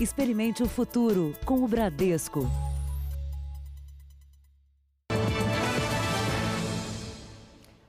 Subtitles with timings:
[0.00, 2.48] Experimente o futuro com o Bradesco.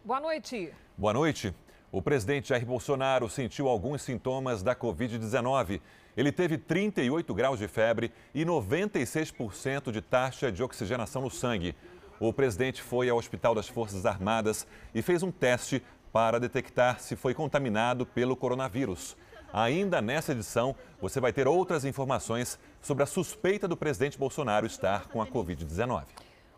[0.04, 0.74] Boa noite.
[0.98, 1.54] Boa noite.
[1.92, 5.80] O presidente Jair Bolsonaro sentiu alguns sintomas da Covid-19.
[6.18, 11.76] Ele teve 38 graus de febre e 96% de taxa de oxigenação no sangue.
[12.20, 14.66] O presidente foi ao Hospital das Forças Armadas
[14.96, 19.16] e fez um teste para detectar se foi contaminado pelo coronavírus.
[19.52, 25.08] Ainda nessa edição, você vai ter outras informações sobre a suspeita do presidente Bolsonaro estar
[25.08, 26.04] com a Covid-19.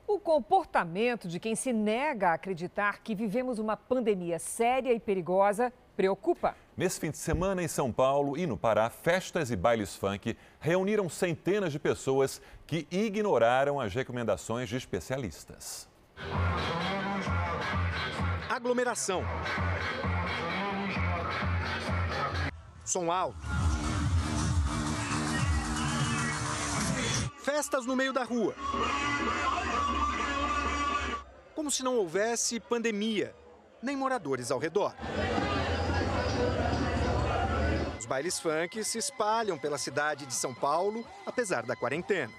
[0.08, 5.72] O comportamento de quem se nega a acreditar que vivemos uma pandemia séria e perigosa
[5.96, 6.56] preocupa.
[6.76, 11.08] Nesse fim de semana, em São Paulo e no Pará, festas e bailes funk reuniram
[11.08, 15.88] centenas de pessoas que ignoraram as recomendações de especialistas.
[18.50, 19.24] Aglomeração.
[22.92, 23.38] Som alto.
[27.42, 28.54] Festas no meio da rua
[31.62, 33.36] como se não houvesse pandemia,
[33.84, 34.96] nem moradores ao redor.
[38.00, 42.34] Os bailes funk se espalham pela cidade de São Paulo, apesar da quarentena.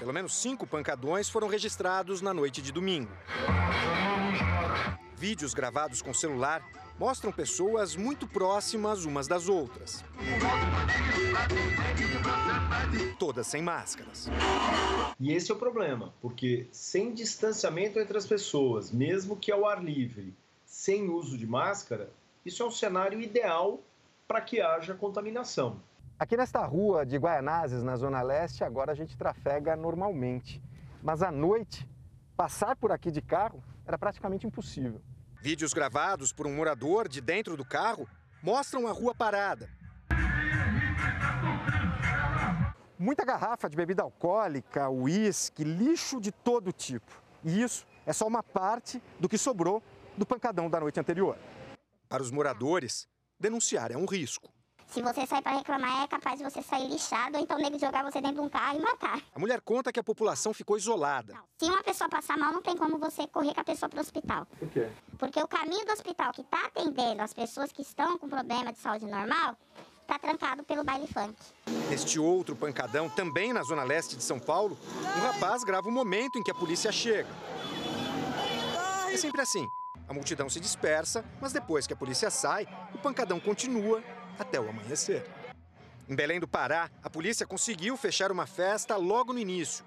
[0.00, 3.12] Pelo menos cinco pancadões foram registrados na noite de domingo.
[5.16, 6.60] Vídeos gravados com celular
[6.98, 10.04] mostram pessoas muito próximas umas das outras.
[13.18, 14.28] Todas sem máscaras.
[15.18, 19.82] E esse é o problema, porque sem distanciamento entre as pessoas, mesmo que ao ar
[19.82, 22.10] livre, sem uso de máscara,
[22.44, 23.80] isso é um cenário ideal
[24.26, 25.80] para que haja contaminação.
[26.18, 30.62] Aqui nesta rua de Guaianazes, na Zona Leste, agora a gente trafega normalmente.
[31.02, 31.86] Mas à noite,
[32.36, 35.00] passar por aqui de carro era praticamente impossível.
[35.46, 38.08] Vídeos gravados por um morador de dentro do carro
[38.42, 39.70] mostram a rua parada.
[42.98, 47.22] Muita garrafa de bebida alcoólica, uísque, lixo de todo tipo.
[47.44, 49.80] E isso é só uma parte do que sobrou
[50.16, 51.38] do pancadão da noite anterior.
[52.08, 53.06] Para os moradores,
[53.38, 54.52] denunciar é um risco.
[54.88, 58.02] Se você sair para reclamar, é capaz de você sair lixado ou então nego jogar
[58.02, 59.20] você dentro de um carro e matar.
[59.34, 61.34] A mulher conta que a população ficou isolada.
[61.58, 64.00] Se uma pessoa passar mal, não tem como você correr com a pessoa para o
[64.00, 64.46] hospital.
[64.58, 64.88] Por quê?
[65.18, 68.78] Porque o caminho do hospital que está atendendo as pessoas que estão com problema de
[68.78, 69.56] saúde normal
[70.02, 71.34] está trancado pelo baile funk.
[71.90, 74.78] Neste outro pancadão, também na zona leste de São Paulo,
[75.16, 77.28] um rapaz grava o momento em que a polícia chega.
[79.10, 79.68] É sempre assim.
[80.08, 84.00] A multidão se dispersa, mas depois que a polícia sai, o pancadão continua
[84.38, 85.24] até o amanhecer.
[86.08, 89.84] Em Belém do Pará, a polícia conseguiu fechar uma festa logo no início.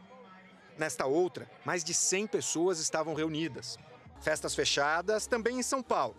[0.77, 3.77] Nesta outra, mais de 100 pessoas estavam reunidas.
[4.21, 6.15] Festas fechadas também em São Paulo.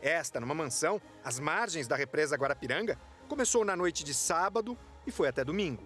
[0.00, 2.98] Esta, numa mansão, às margens da represa Guarapiranga,
[3.28, 4.76] começou na noite de sábado
[5.06, 5.82] e foi até domingo.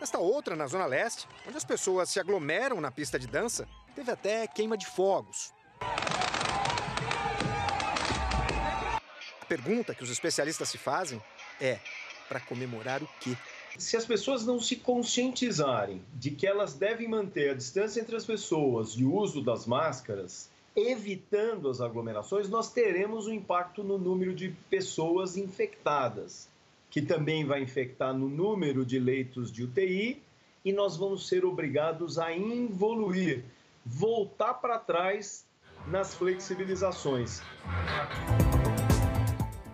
[0.00, 4.10] Nesta outra, na Zona Leste, onde as pessoas se aglomeram na pista de dança, teve
[4.10, 5.52] até queima de fogos.
[9.56, 11.20] Pergunta que os especialistas se fazem
[11.60, 11.78] é:
[12.28, 13.36] para comemorar o quê?
[13.78, 18.24] Se as pessoas não se conscientizarem de que elas devem manter a distância entre as
[18.24, 24.34] pessoas e o uso das máscaras, evitando as aglomerações, nós teremos um impacto no número
[24.34, 26.48] de pessoas infectadas,
[26.90, 30.22] que também vai infectar no número de leitos de UTI
[30.64, 33.44] e nós vamos ser obrigados a evoluir,
[33.84, 35.44] voltar para trás
[35.86, 37.42] nas flexibilizações.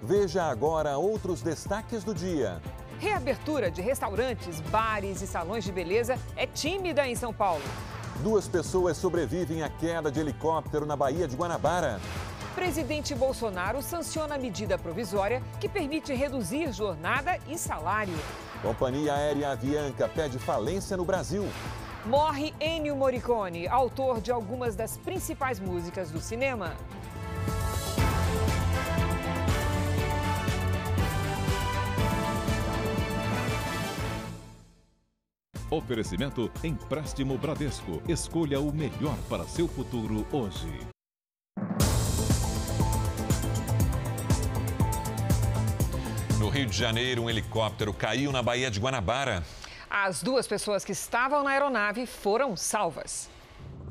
[0.05, 2.61] Veja agora outros destaques do dia.
[2.99, 7.63] Reabertura de restaurantes, bares e salões de beleza é tímida em São Paulo.
[8.17, 12.01] Duas pessoas sobrevivem à queda de helicóptero na Baía de Guanabara.
[12.57, 18.19] Presidente Bolsonaro sanciona a medida provisória que permite reduzir jornada e salário.
[18.61, 21.47] Companhia Aérea Avianca pede falência no Brasil.
[22.05, 26.75] Morre Ennio Morricone, autor de algumas das principais músicas do cinema.
[35.73, 38.03] Oferecimento Empréstimo Bradesco.
[38.07, 40.69] Escolha o melhor para seu futuro hoje.
[46.39, 49.43] No Rio de Janeiro, um helicóptero caiu na Baía de Guanabara.
[49.89, 53.31] As duas pessoas que estavam na aeronave foram salvas.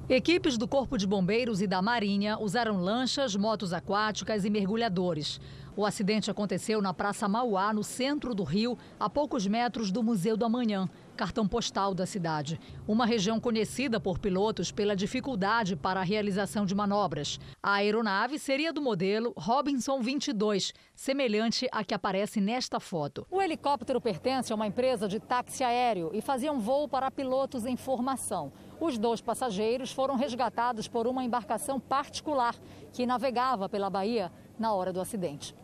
[0.07, 5.41] Equipes do Corpo de Bombeiros e da Marinha usaram lanchas, motos aquáticas e mergulhadores.
[5.75, 10.35] O acidente aconteceu na Praça Mauá, no centro do Rio, a poucos metros do Museu
[10.35, 10.89] do Amanhã.
[11.15, 12.59] Cartão postal da cidade.
[12.87, 17.39] Uma região conhecida por pilotos pela dificuldade para a realização de manobras.
[17.61, 23.25] A aeronave seria do modelo Robinson 22, semelhante à que aparece nesta foto.
[23.29, 27.65] O helicóptero pertence a uma empresa de táxi aéreo e fazia um voo para pilotos
[27.65, 28.51] em formação.
[28.79, 32.55] Os dois passageiros foram resgatados por uma embarcação particular
[32.91, 35.55] que navegava pela Bahia na hora do acidente.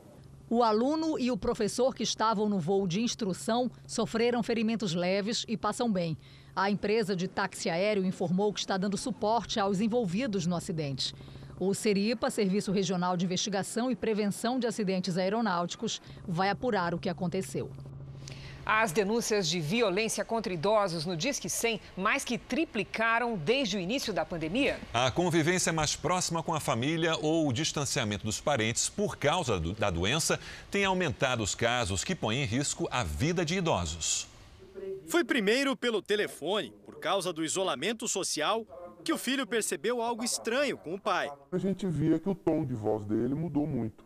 [0.50, 5.58] O aluno e o professor que estavam no voo de instrução sofreram ferimentos leves e
[5.58, 6.18] passam bem.
[6.56, 11.14] A empresa de táxi aéreo informou que está dando suporte aos envolvidos no acidente.
[11.60, 17.10] O Seripa, Serviço Regional de Investigação e Prevenção de Acidentes Aeronáuticos, vai apurar o que
[17.10, 17.70] aconteceu.
[18.70, 24.12] As denúncias de violência contra idosos no Disque 100 mais que triplicaram desde o início
[24.12, 24.78] da pandemia.
[24.94, 29.72] A convivência mais próxima com a família ou o distanciamento dos parentes por causa do,
[29.72, 30.38] da doença
[30.70, 34.28] tem aumentado os casos que põem em risco a vida de idosos.
[35.08, 38.66] Foi primeiro pelo telefone, por causa do isolamento social,
[39.02, 41.32] que o filho percebeu algo estranho com o pai.
[41.54, 44.04] A gente via que o tom de voz dele mudou muito,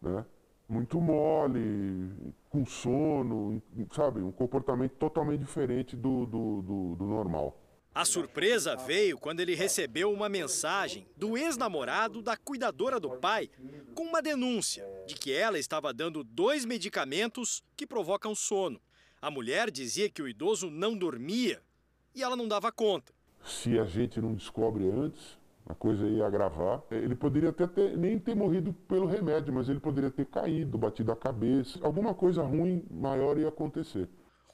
[0.00, 0.24] né?
[0.66, 3.62] Muito mole, com sono,
[3.94, 4.20] sabe?
[4.20, 7.56] Um comportamento totalmente diferente do, do, do, do normal.
[7.94, 13.48] A surpresa veio quando ele recebeu uma mensagem do ex-namorado da cuidadora do pai
[13.94, 18.80] com uma denúncia de que ela estava dando dois medicamentos que provocam sono.
[19.22, 21.62] A mulher dizia que o idoso não dormia
[22.14, 23.12] e ela não dava conta.
[23.44, 25.38] Se a gente não descobre antes,
[25.70, 26.82] a coisa ia agravar.
[26.90, 31.12] Ele poderia até ter, nem ter morrido pelo remédio, mas ele poderia ter caído, batido
[31.12, 31.78] a cabeça.
[31.82, 34.08] Alguma coisa ruim maior ia acontecer.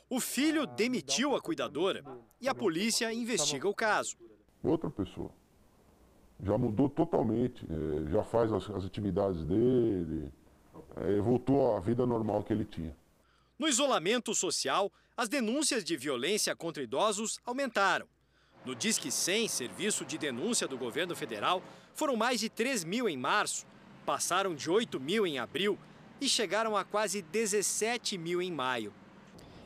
[0.09, 2.05] O filho demitiu a cuidadora
[2.41, 4.17] e a polícia investiga o caso.
[4.63, 5.31] Outra pessoa.
[6.43, 10.31] Já mudou totalmente, é, já faz as, as atividades dele,
[10.97, 12.95] é, voltou à vida normal que ele tinha.
[13.59, 18.07] No isolamento social, as denúncias de violência contra idosos aumentaram.
[18.67, 21.63] No Disque 100, serviço de denúncia do governo federal,
[21.95, 23.65] foram mais de 3 mil em março,
[24.05, 25.79] passaram de 8 mil em abril
[26.21, 28.93] e chegaram a quase 17 mil em maio.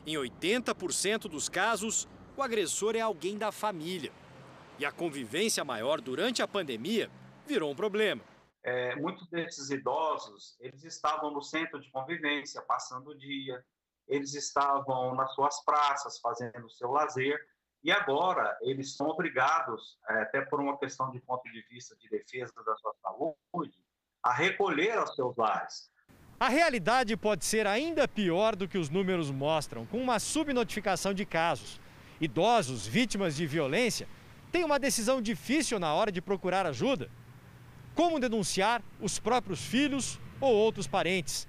[0.05, 2.07] Em 80% dos casos,
[2.37, 4.11] o agressor é alguém da família.
[4.77, 7.09] E a convivência maior durante a pandemia
[7.47, 8.21] virou um problema.
[8.61, 13.65] É, muitos desses idosos, eles estavam no centro de convivência, passando o dia,
[14.07, 17.39] eles estavam nas suas praças, fazendo o seu lazer,
[17.83, 22.09] e agora eles são obrigados, é, até por uma questão de ponto de vista de
[22.09, 23.83] defesa da sua saúde,
[24.23, 25.89] a recolher aos seus lares.
[26.39, 31.25] A realidade pode ser ainda pior do que os números mostram, com uma subnotificação de
[31.25, 31.79] casos.
[32.19, 34.07] Idosos vítimas de violência
[34.51, 37.09] têm uma decisão difícil na hora de procurar ajuda.
[37.95, 41.47] Como denunciar os próprios filhos ou outros parentes?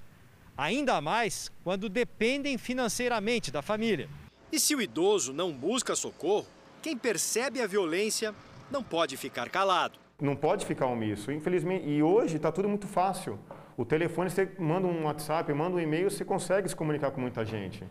[0.57, 4.09] Ainda mais quando dependem financeiramente da família.
[4.53, 6.47] E se o idoso não busca socorro,
[6.83, 8.35] quem percebe a violência
[8.71, 9.99] não pode ficar calado.
[10.21, 11.89] Não pode ficar omisso, infelizmente.
[11.89, 13.39] E hoje está tudo muito fácil.
[13.79, 17.47] O telefone, você manda um WhatsApp, manda um e-mail, você consegue se comunicar com muita
[17.47, 17.83] gente.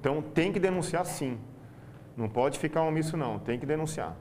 [0.00, 1.38] Então tem que denunciar sim.
[2.16, 4.16] Não pode ficar omisso não, tem que denunciar.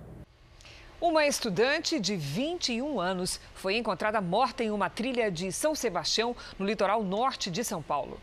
[0.99, 6.65] Uma estudante de 21 anos foi encontrada morta em uma trilha de São Sebastião, no
[6.65, 8.19] litoral norte de São Paulo.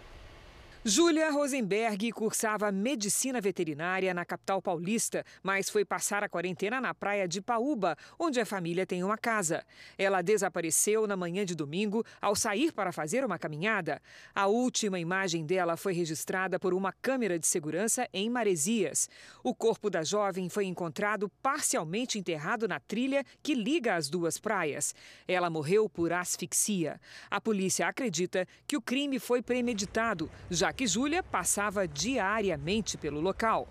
[0.89, 7.27] Júlia Rosenberg cursava medicina veterinária na capital paulista, mas foi passar a quarentena na praia
[7.27, 9.65] de Paúba, onde a família tem uma casa.
[9.99, 14.01] Ela desapareceu na manhã de domingo ao sair para fazer uma caminhada.
[14.33, 19.11] A última imagem dela foi registrada por uma câmera de segurança em Maresias.
[19.43, 24.95] O corpo da jovem foi encontrado parcialmente enterrado na trilha que liga as duas praias.
[25.27, 27.01] Ela morreu por asfixia.
[27.29, 33.67] A polícia acredita que o crime foi premeditado, já que Júlia passava diariamente pelo local.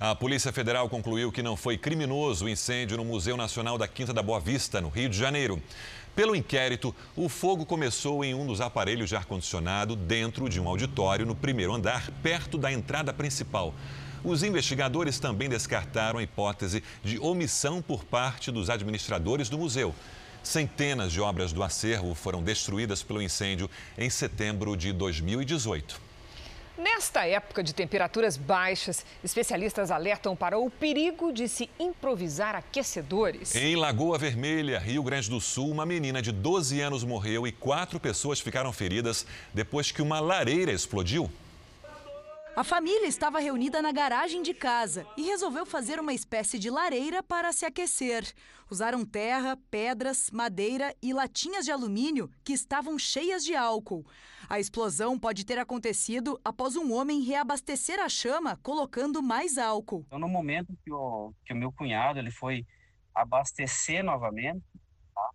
[0.00, 4.12] A Polícia Federal concluiu que não foi criminoso o incêndio no Museu Nacional da Quinta
[4.12, 5.62] da Boa Vista, no Rio de Janeiro.
[6.16, 11.26] Pelo inquérito, o fogo começou em um dos aparelhos de ar-condicionado dentro de um auditório
[11.26, 13.74] no primeiro andar, perto da entrada principal.
[14.24, 19.94] Os investigadores também descartaram a hipótese de omissão por parte dos administradores do museu.
[20.42, 26.03] Centenas de obras do acervo foram destruídas pelo incêndio em setembro de 2018.
[26.76, 33.54] Nesta época de temperaturas baixas, especialistas alertam para o perigo de se improvisar aquecedores.
[33.54, 38.00] Em Lagoa Vermelha, Rio Grande do Sul, uma menina de 12 anos morreu e quatro
[38.00, 41.30] pessoas ficaram feridas depois que uma lareira explodiu.
[42.56, 47.20] A família estava reunida na garagem de casa e resolveu fazer uma espécie de lareira
[47.20, 48.32] para se aquecer.
[48.70, 54.06] Usaram terra, pedras, madeira e latinhas de alumínio que estavam cheias de álcool.
[54.48, 60.04] A explosão pode ter acontecido após um homem reabastecer a chama colocando mais álcool.
[60.06, 62.64] Então, no momento que o, que o meu cunhado ele foi
[63.12, 64.62] abastecer novamente,
[65.12, 65.30] tá?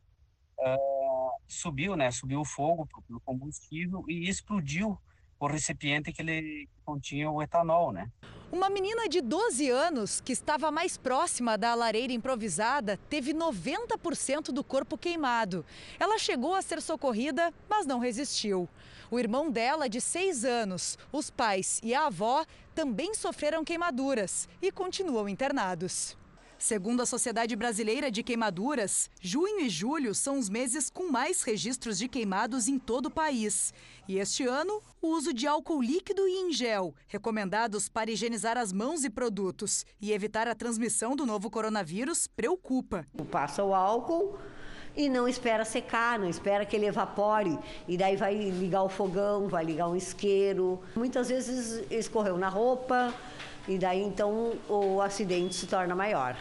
[0.60, 2.12] uh, subiu, né?
[2.12, 4.98] Subiu o fogo pelo combustível e explodiu
[5.40, 8.10] o recipiente que ele continha o etanol, né?
[8.52, 14.64] Uma menina de 12 anos, que estava mais próxima da lareira improvisada, teve 90% do
[14.64, 15.64] corpo queimado.
[16.00, 18.68] Ela chegou a ser socorrida, mas não resistiu.
[19.12, 22.44] O irmão dela, de 6 anos, os pais e a avó
[22.74, 26.18] também sofreram queimaduras e continuam internados.
[26.60, 31.98] Segundo a Sociedade Brasileira de Queimaduras, junho e julho são os meses com mais registros
[31.98, 33.74] de queimados em todo o país.
[34.10, 38.74] E este ano, o uso de álcool líquido e em gel, recomendados para higienizar as
[38.74, 43.08] mãos e produtos e evitar a transmissão do novo coronavírus, preocupa.
[43.32, 44.38] Passa o álcool
[44.98, 47.58] e não espera secar, não espera que ele evapore.
[47.88, 50.82] E daí vai ligar o fogão, vai ligar um isqueiro.
[50.94, 53.14] Muitas vezes escorreu na roupa,
[53.68, 56.36] e daí então o acidente se torna maior.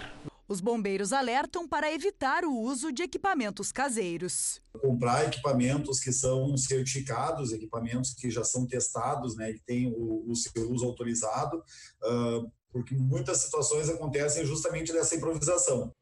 [0.48, 4.62] Os bombeiros alertam para evitar o uso de equipamentos caseiros.
[4.80, 10.34] Comprar equipamentos que são certificados, equipamentos que já são testados, né, que têm o, o
[10.34, 15.92] seu uso autorizado, uh, porque muitas situações acontecem justamente dessa improvisação.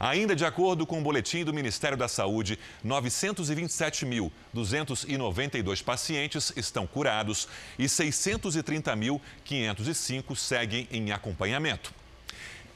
[0.00, 7.86] Ainda de acordo com o boletim do Ministério da Saúde, 927.292 pacientes estão curados e
[7.86, 11.92] 630.505 seguem em acompanhamento.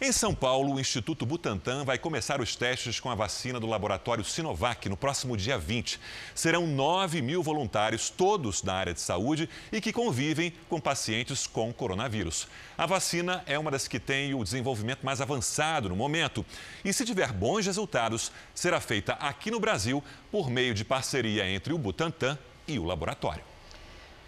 [0.05, 4.25] Em São Paulo, o Instituto Butantan vai começar os testes com a vacina do laboratório
[4.25, 6.01] Sinovac no próximo dia 20.
[6.35, 11.73] Serão 9 mil voluntários, todos da área de saúde e que convivem com pacientes com
[11.73, 12.49] coronavírus.
[12.77, 16.45] A vacina é uma das que tem o desenvolvimento mais avançado no momento.
[16.85, 21.73] E se tiver bons resultados, será feita aqui no Brasil por meio de parceria entre
[21.73, 23.52] o Butantan e o laboratório.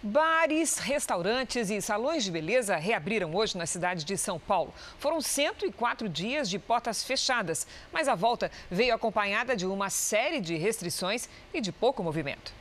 [0.07, 4.71] Bares, restaurantes e salões de beleza reabriram hoje na cidade de São Paulo.
[4.99, 10.55] Foram 104 dias de portas fechadas, mas a volta veio acompanhada de uma série de
[10.57, 12.53] restrições e de pouco movimento.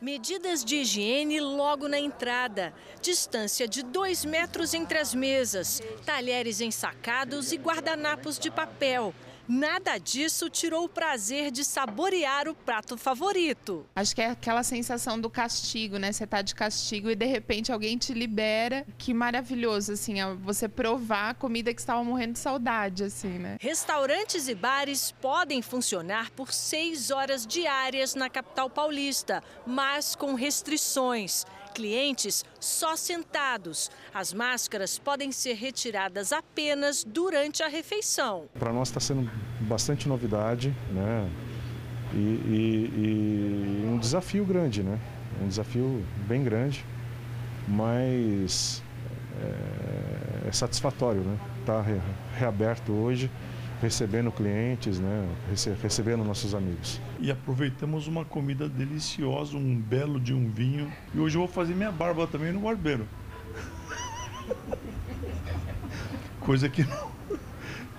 [0.00, 2.72] Medidas de higiene logo na entrada.
[3.02, 5.82] Distância de dois metros entre as mesas.
[6.06, 9.12] Talheres ensacados e guardanapos de papel.
[9.48, 13.86] Nada disso tirou o prazer de saborear o prato favorito.
[13.96, 16.12] Acho que é aquela sensação do castigo, né?
[16.12, 18.86] Você tá de castigo e de repente alguém te libera.
[18.98, 23.56] Que maravilhoso, assim, você provar a comida que estava morrendo de saudade, assim, né?
[23.58, 31.46] Restaurantes e bares podem funcionar por seis horas diárias na capital paulista, mas com restrições
[31.68, 33.90] clientes só sentados.
[34.12, 38.46] As máscaras podem ser retiradas apenas durante a refeição.
[38.58, 41.30] Para nós está sendo bastante novidade, né?
[42.12, 44.98] E, e, e, um desafio grande, né?
[45.42, 46.84] Um desafio bem grande,
[47.66, 48.82] mas
[49.40, 51.38] é, é satisfatório, né?
[51.60, 51.84] Está
[52.36, 53.30] reaberto hoje
[53.80, 55.28] recebendo clientes, né,
[55.80, 57.00] recebendo nossos amigos.
[57.20, 60.92] E aproveitamos uma comida deliciosa, um belo de um vinho.
[61.14, 63.08] E hoje eu vou fazer minha barba também no barbeiro.
[66.40, 67.12] Coisa que não,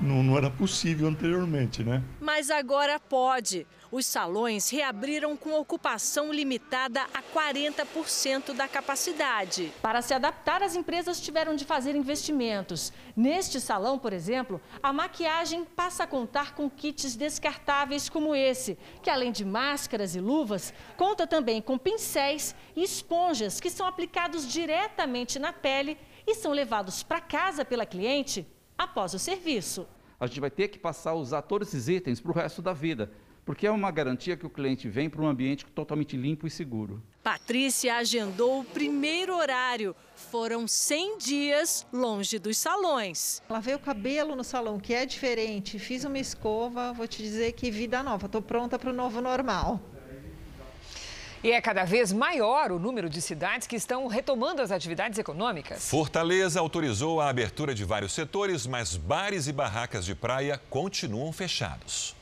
[0.02, 2.04] não, não era possível anteriormente, né?
[2.20, 3.66] Mas agora pode.
[3.91, 9.74] Os salões reabriram com ocupação limitada a 40% da capacidade.
[9.81, 12.93] Para se adaptar, as empresas tiveram de fazer investimentos.
[13.15, 19.10] Neste salão, por exemplo, a maquiagem passa a contar com kits descartáveis como esse, que
[19.10, 25.39] além de máscaras e luvas, conta também com pincéis e esponjas que são aplicados diretamente
[25.39, 28.46] na pele e são levados para casa pela cliente
[28.77, 29.88] após o serviço.
[30.19, 32.74] A gente vai ter que passar a usar todos esses itens para o resto da
[32.74, 33.10] vida
[33.50, 37.01] porque é uma garantia que o cliente vem para um ambiente totalmente limpo e seguro.
[37.24, 39.96] Patrícia agendou o primeiro horário.
[40.15, 43.41] Foram 100 dias longe dos salões.
[43.50, 45.79] Lavei o cabelo no salão, que é diferente.
[45.79, 48.27] Fiz uma escova, vou te dizer que vida nova.
[48.27, 49.82] Estou pronta para o novo normal.
[51.44, 55.89] E é cada vez maior o número de cidades que estão retomando as atividades econômicas.
[55.89, 62.19] Fortaleza autorizou a abertura de vários setores, mas bares e barracas de praia continuam fechados.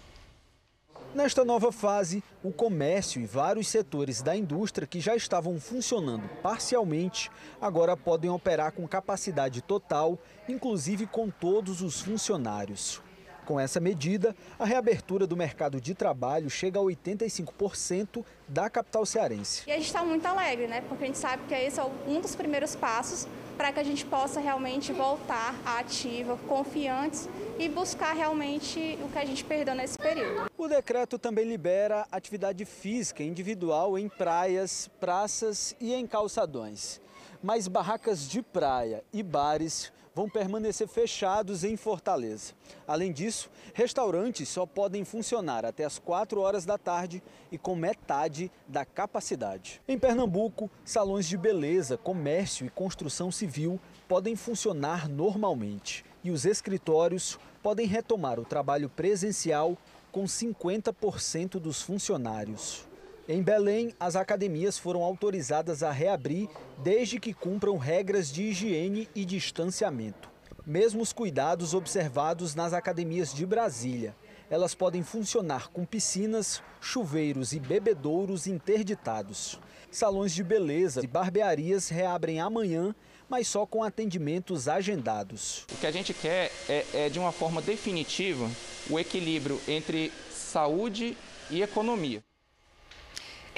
[1.17, 7.31] Nesta nova fase, o comércio e vários setores da indústria que já estavam funcionando parcialmente
[7.59, 13.01] agora podem operar com capacidade total, inclusive com todos os funcionários.
[13.47, 19.63] Com essa medida, a reabertura do mercado de trabalho chega a 85% da capital cearense.
[19.65, 20.81] E a gente está muito alegre, né?
[20.81, 23.27] Porque a gente sabe que esse é um dos primeiros passos
[23.57, 29.17] para que a gente possa realmente voltar à ativa, confiantes e buscar realmente o que
[29.17, 30.49] a gente perdeu nesse período.
[30.55, 37.01] O decreto também libera atividade física individual em praias, praças e em calçadões.
[37.41, 42.55] Mas barracas de praia e bares vão permanecer fechados em Fortaleza.
[42.87, 47.21] Além disso, restaurantes só podem funcionar até as 4 horas da tarde
[47.51, 49.79] e com metade da capacidade.
[49.87, 57.37] Em Pernambuco, salões de beleza, comércio e construção civil podem funcionar normalmente e os escritórios
[57.61, 59.77] podem retomar o trabalho presencial
[60.11, 62.86] com 50% dos funcionários.
[63.29, 66.47] Em Belém, as academias foram autorizadas a reabrir
[66.81, 70.29] desde que cumpram regras de higiene e distanciamento.
[70.65, 74.15] Mesmo os cuidados observados nas academias de Brasília.
[74.49, 79.59] Elas podem funcionar com piscinas, chuveiros e bebedouros interditados.
[79.91, 82.95] Salões de beleza e barbearias reabrem amanhã,
[83.27, 85.65] mas só com atendimentos agendados.
[85.73, 88.49] O que a gente quer é, é de uma forma definitiva,
[88.89, 91.17] o equilíbrio entre saúde
[91.51, 92.23] e economia.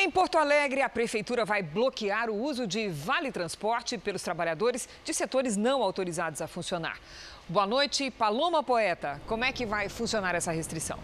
[0.01, 5.13] Em Porto Alegre, a Prefeitura vai bloquear o uso de vale transporte pelos trabalhadores de
[5.13, 6.97] setores não autorizados a funcionar.
[7.49, 9.19] Boa noite, Paloma Poeta.
[9.27, 10.97] Como é que vai funcionar essa restrição?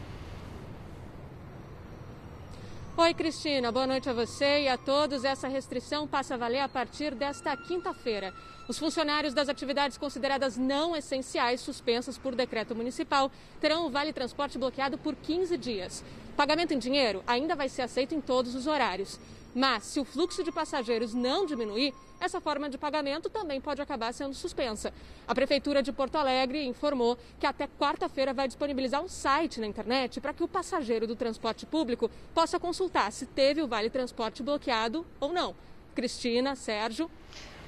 [2.97, 3.73] Oi, Cristina.
[3.73, 5.25] Boa noite a você e a todos.
[5.25, 8.33] Essa restrição passa a valer a partir desta quinta-feira.
[8.69, 14.57] Os funcionários das atividades consideradas não essenciais, suspensas por decreto municipal, terão o vale transporte
[14.57, 16.05] bloqueado por 15 dias.
[16.37, 19.19] Pagamento em dinheiro ainda vai ser aceito em todos os horários.
[19.55, 24.13] Mas, se o fluxo de passageiros não diminuir, essa forma de pagamento também pode acabar
[24.13, 24.93] sendo suspensa.
[25.25, 30.19] A Prefeitura de Porto Alegre informou que até quarta-feira vai disponibilizar um site na internet
[30.19, 35.05] para que o passageiro do transporte público possa consultar se teve o Vale Transporte bloqueado
[35.21, 35.55] ou não.
[35.95, 37.09] Cristina, Sérgio.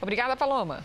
[0.02, 0.84] Obrigada, Paloma.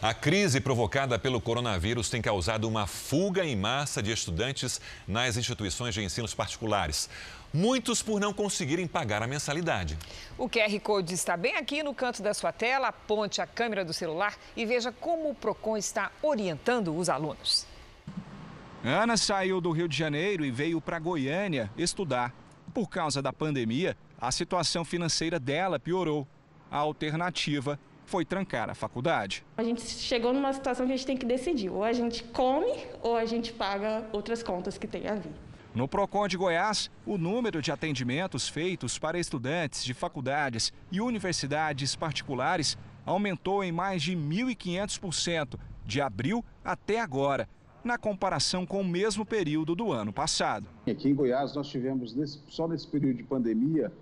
[0.00, 5.92] A crise provocada pelo coronavírus tem causado uma fuga em massa de estudantes nas instituições
[5.92, 7.10] de ensinos particulares.
[7.58, 9.98] Muitos por não conseguirem pagar a mensalidade.
[10.38, 12.86] O QR Code está bem aqui no canto da sua tela.
[12.86, 17.66] Aponte a câmera do celular e veja como o PROCON está orientando os alunos.
[18.84, 22.32] Ana saiu do Rio de Janeiro e veio para Goiânia estudar.
[22.72, 26.28] Por causa da pandemia, a situação financeira dela piorou.
[26.70, 29.44] A alternativa foi trancar a faculdade.
[29.56, 32.86] A gente chegou numa situação que a gente tem que decidir: ou a gente come
[33.02, 35.47] ou a gente paga outras contas que tem a vir.
[35.74, 41.94] No Procon de Goiás, o número de atendimentos feitos para estudantes de faculdades e universidades
[41.94, 47.48] particulares aumentou em mais de 1.500% de abril até agora,
[47.84, 50.66] na comparação com o mesmo período do ano passado.
[50.86, 53.92] Aqui em Goiás, nós tivemos, nesse, só nesse período de pandemia,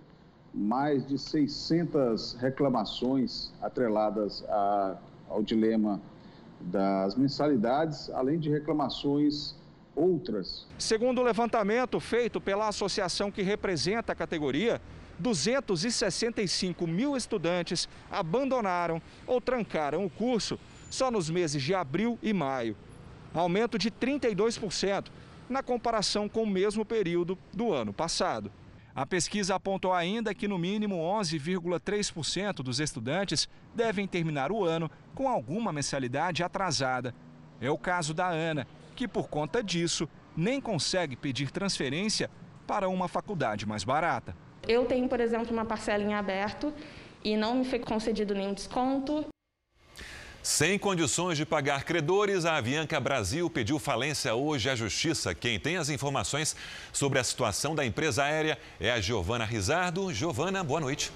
[0.55, 4.97] mais de 600 reclamações atreladas a,
[5.29, 6.01] ao dilema
[6.61, 9.55] das mensalidades, além de reclamações
[9.97, 10.67] outras.
[10.79, 14.81] Segundo o levantamento feito pela associação que representa a categoria,
[15.19, 20.59] 265 mil estudantes abandonaram ou trancaram o curso
[20.91, 22.77] só nos meses de abril e maio,
[23.35, 25.07] aumento de 32%
[25.49, 28.51] na comparação com o mesmo período do ano passado.
[28.95, 35.29] A pesquisa apontou ainda que no mínimo 11,3% dos estudantes devem terminar o ano com
[35.29, 37.15] alguma mensalidade atrasada.
[37.61, 42.29] É o caso da Ana, que por conta disso nem consegue pedir transferência
[42.67, 44.35] para uma faculdade mais barata.
[44.67, 46.73] Eu tenho, por exemplo, uma parcela em aberto
[47.23, 49.27] e não me foi concedido nenhum desconto.
[50.43, 55.35] Sem condições de pagar credores, a Avianca Brasil pediu falência hoje à Justiça.
[55.35, 56.57] Quem tem as informações
[56.93, 60.13] sobre a situação da empresa aérea é a Giovana Rizardo.
[60.15, 61.11] Giovana, boa noite.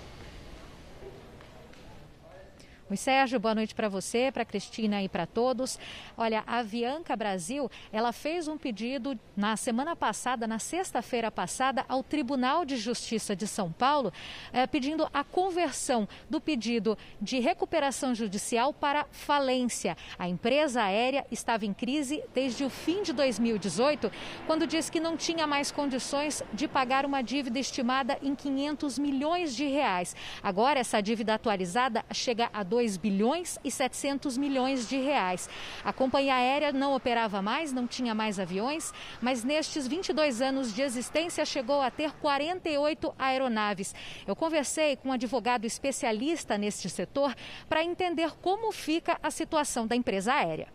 [2.90, 5.78] Oi, Sérgio, boa noite para você, para Cristina e para todos.
[6.16, 12.02] Olha, a Avianca Brasil, ela fez um pedido na semana passada, na sexta-feira passada, ao
[12.02, 14.12] Tribunal de Justiça de São Paulo,
[14.52, 19.96] eh, pedindo a conversão do pedido de recuperação judicial para falência.
[20.18, 24.10] A empresa aérea estava em crise desde o fim de 2018,
[24.48, 29.54] quando disse que não tinha mais condições de pagar uma dívida estimada em 500 milhões
[29.54, 30.16] de reais.
[30.42, 35.50] Agora, essa dívida atualizada chega a 2 2 bilhões e 700 milhões de reais.
[35.84, 38.90] A companhia aérea não operava mais, não tinha mais aviões,
[39.20, 43.94] mas nestes 22 anos de existência chegou a ter 48 aeronaves.
[44.26, 47.34] Eu conversei com um advogado especialista neste setor
[47.68, 50.68] para entender como fica a situação da empresa aérea.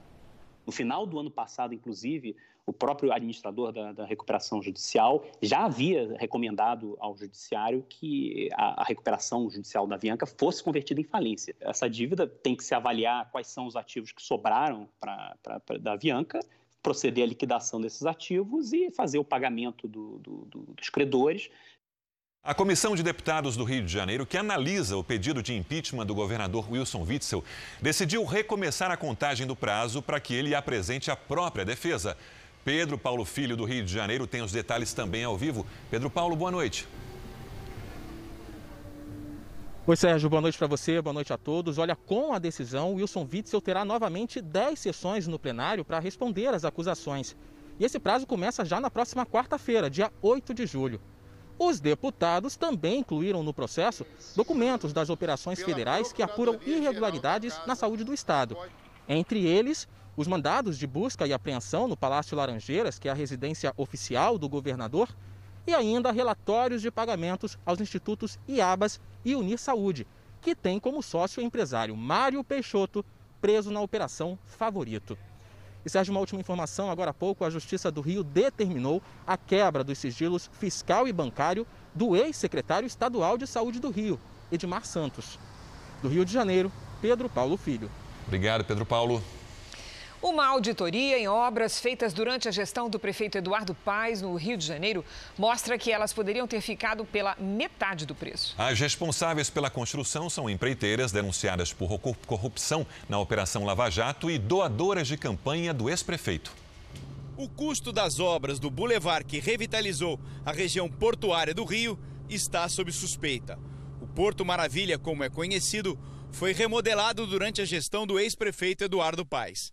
[0.63, 2.35] No final do ano passado, inclusive,
[2.67, 8.83] o próprio administrador da, da, recuperação judicial já havia recomendado ao judiciário que a, a,
[8.83, 11.55] recuperação judicial da Avianca fosse convertida em falência.
[11.59, 15.77] Essa dívida tem que se avaliar quais são os ativos que sobraram pra, pra, pra
[15.77, 16.39] da Avianca,
[16.81, 21.49] proceder à liquidação desses ativos e fazer o pagamento do, do, do, dos credores.
[22.43, 26.13] A Comissão de Deputados do Rio de Janeiro, que analisa o pedido de impeachment do
[26.13, 27.43] governador Wilson Witzel,
[27.81, 32.15] decidiu recomeçar a contagem do prazo para que ele apresente a própria defesa.
[32.65, 35.63] Pedro Paulo Filho, do Rio de Janeiro, tem os detalhes também ao vivo.
[35.91, 36.87] Pedro Paulo, boa noite.
[39.85, 41.77] Oi, Sérgio, boa noite para você, boa noite a todos.
[41.77, 46.65] Olha, com a decisão, Wilson Witzel terá novamente 10 sessões no plenário para responder às
[46.65, 47.37] acusações.
[47.79, 50.99] E esse prazo começa já na próxima quarta-feira, dia 8 de julho.
[51.59, 58.03] Os deputados também incluíram no processo documentos das operações federais que apuram irregularidades na saúde
[58.03, 58.57] do Estado.
[59.07, 63.73] Entre eles, os mandados de busca e apreensão no Palácio Laranjeiras, que é a residência
[63.75, 65.09] oficial do governador,
[65.67, 70.07] e ainda relatórios de pagamentos aos institutos IABAS e Unir Saúde,
[70.41, 73.03] que tem como sócio o empresário Mário Peixoto,
[73.41, 75.17] preso na Operação Favorito.
[75.83, 79.83] E Sérgio, uma última informação: agora há pouco, a Justiça do Rio determinou a quebra
[79.83, 84.19] dos sigilos fiscal e bancário do ex-secretário estadual de Saúde do Rio,
[84.51, 85.39] Edmar Santos.
[86.01, 87.89] Do Rio de Janeiro, Pedro Paulo Filho.
[88.25, 89.21] Obrigado, Pedro Paulo.
[90.25, 94.65] Uma auditoria em obras feitas durante a gestão do prefeito Eduardo Paes no Rio de
[94.65, 95.05] Janeiro
[95.37, 98.55] mostra que elas poderiam ter ficado pela metade do preço.
[98.57, 105.07] As responsáveis pela construção são empreiteiras denunciadas por corrupção na Operação Lava Jato e doadoras
[105.07, 106.51] de campanha do ex-prefeito.
[107.37, 112.91] O custo das obras do bulevar que revitalizou a região portuária do Rio está sob
[112.91, 113.59] suspeita.
[114.01, 115.99] O Porto Maravilha, como é conhecido,
[116.31, 119.71] foi remodelado durante a gestão do ex-prefeito Eduardo Paes.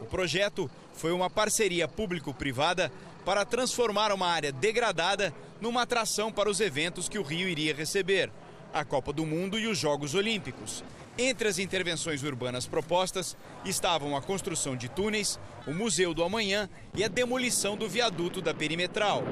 [0.00, 2.90] O projeto foi uma parceria público-privada
[3.24, 8.30] para transformar uma área degradada numa atração para os eventos que o Rio iria receber,
[8.72, 10.84] a Copa do Mundo e os Jogos Olímpicos.
[11.16, 17.04] Entre as intervenções urbanas propostas estavam a construção de túneis, o Museu do Amanhã e
[17.04, 19.22] a demolição do viaduto da Perimetral.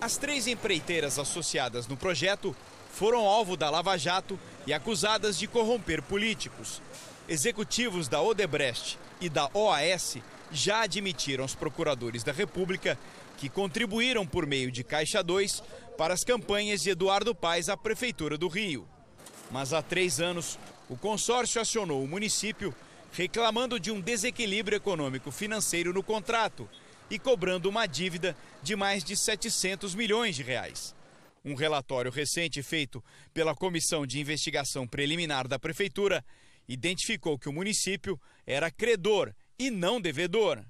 [0.00, 2.54] As três empreiteiras associadas no projeto
[2.92, 6.82] foram alvo da Lava Jato e acusadas de corromper políticos.
[7.28, 10.16] Executivos da Odebrecht e da OAS
[10.50, 12.98] já admitiram aos procuradores da República
[13.36, 15.62] que contribuíram por meio de Caixa 2
[15.98, 18.88] para as campanhas de Eduardo Paes à Prefeitura do Rio.
[19.50, 22.74] Mas há três anos, o consórcio acionou o município
[23.12, 26.66] reclamando de um desequilíbrio econômico financeiro no contrato
[27.10, 30.94] e cobrando uma dívida de mais de 700 milhões de reais.
[31.44, 36.24] Um relatório recente feito pela Comissão de Investigação Preliminar da Prefeitura
[36.68, 40.62] identificou que o município era credor e não devedor.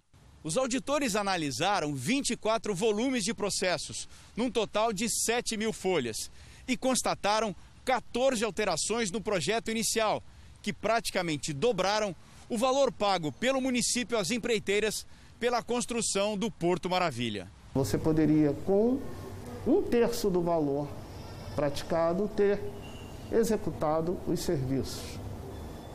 [0.44, 6.30] Os auditores analisaram 24 volumes de processos, num total de 7 mil folhas,
[6.66, 10.22] e constataram 14 alterações no projeto inicial,
[10.62, 12.14] que praticamente dobraram
[12.48, 15.06] o valor pago pelo município às empreiteiras
[15.40, 17.50] pela construção do Porto Maravilha.
[17.74, 19.00] Você poderia, com
[19.66, 20.88] um terço do valor
[21.54, 22.60] praticado, ter
[23.30, 25.17] executado os serviços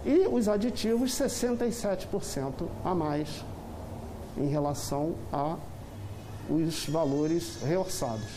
[0.05, 3.29] e os aditivos 67% a mais
[4.37, 5.57] em relação a
[6.49, 8.29] os valores reorçados.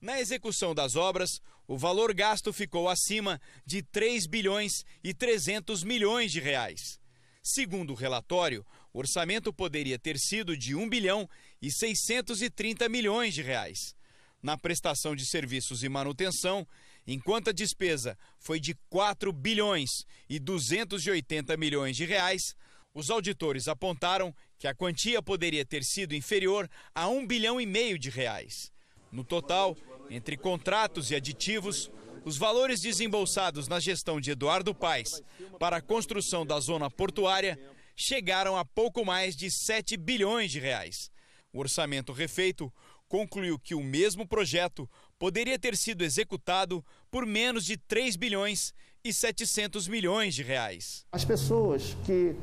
[0.00, 6.30] Na execução das obras, o valor gasto ficou acima de 3 bilhões e 300 milhões
[6.30, 7.00] de reais.
[7.42, 11.28] Segundo o relatório, o orçamento poderia ter sido de 1 bilhão
[11.60, 13.94] e 630 milhões de reais.
[14.42, 16.66] Na prestação de serviços e manutenção,
[17.08, 22.54] enquanto a despesa foi de 4 bilhões e 280 milhões de reais,
[22.94, 27.98] os auditores apontaram que a quantia poderia ter sido inferior a 1 bilhão e meio
[27.98, 28.70] de reais.
[29.10, 29.74] No total,
[30.10, 31.90] entre contratos e aditivos,
[32.24, 35.22] os valores desembolsados na gestão de Eduardo Paes
[35.58, 37.58] para a construção da zona portuária
[37.96, 41.10] chegaram a pouco mais de 7 bilhões de reais.
[41.52, 42.72] O orçamento refeito
[43.08, 48.72] concluiu que o mesmo projeto poderia ter sido executado por menos de 3 bilhões
[49.04, 51.04] e 700 milhões de reais.
[51.12, 52.36] As pessoas que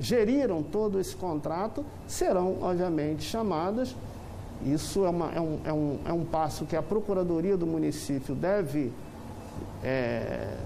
[0.00, 3.94] geriram todo esse contrato serão, obviamente, chamadas.
[4.66, 8.34] Isso é, uma, é, um, é, um, é um passo que a Procuradoria do município
[8.34, 8.92] deve
[9.84, 10.56] é,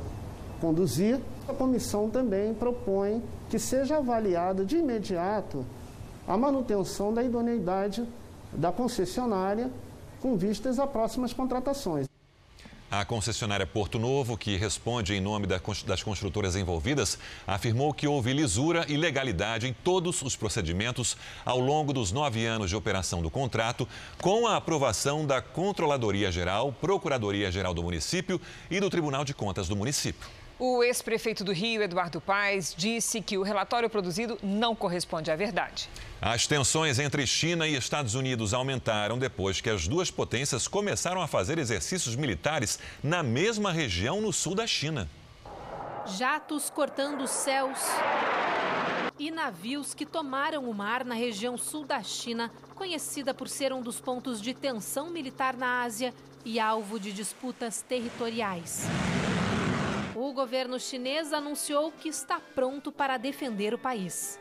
[0.61, 1.21] conduzir.
[1.47, 5.67] A comissão também propõe que seja avaliada de imediato
[6.27, 8.07] a manutenção da idoneidade
[8.53, 9.71] da concessionária
[10.23, 12.07] com vistas a próximas contratações.
[12.89, 18.85] A concessionária Porto Novo, que responde em nome das construtoras envolvidas, afirmou que houve lisura
[18.87, 23.89] e legalidade em todos os procedimentos ao longo dos nove anos de operação do contrato,
[24.21, 29.69] com a aprovação da Controladoria Geral, Procuradoria Geral do Município e do Tribunal de Contas
[29.69, 30.29] do município.
[30.59, 35.89] O ex-prefeito do Rio, Eduardo Paes, disse que o relatório produzido não corresponde à verdade.
[36.21, 41.27] As tensões entre China e Estados Unidos aumentaram depois que as duas potências começaram a
[41.27, 45.09] fazer exercícios militares na mesma região no sul da China.
[46.07, 47.79] Jatos cortando céus
[49.19, 53.81] e navios que tomaram o mar na região sul da China, conhecida por ser um
[53.81, 56.13] dos pontos de tensão militar na Ásia
[56.45, 58.83] e alvo de disputas territoriais.
[60.23, 64.39] O governo chinês anunciou que está pronto para defender o país.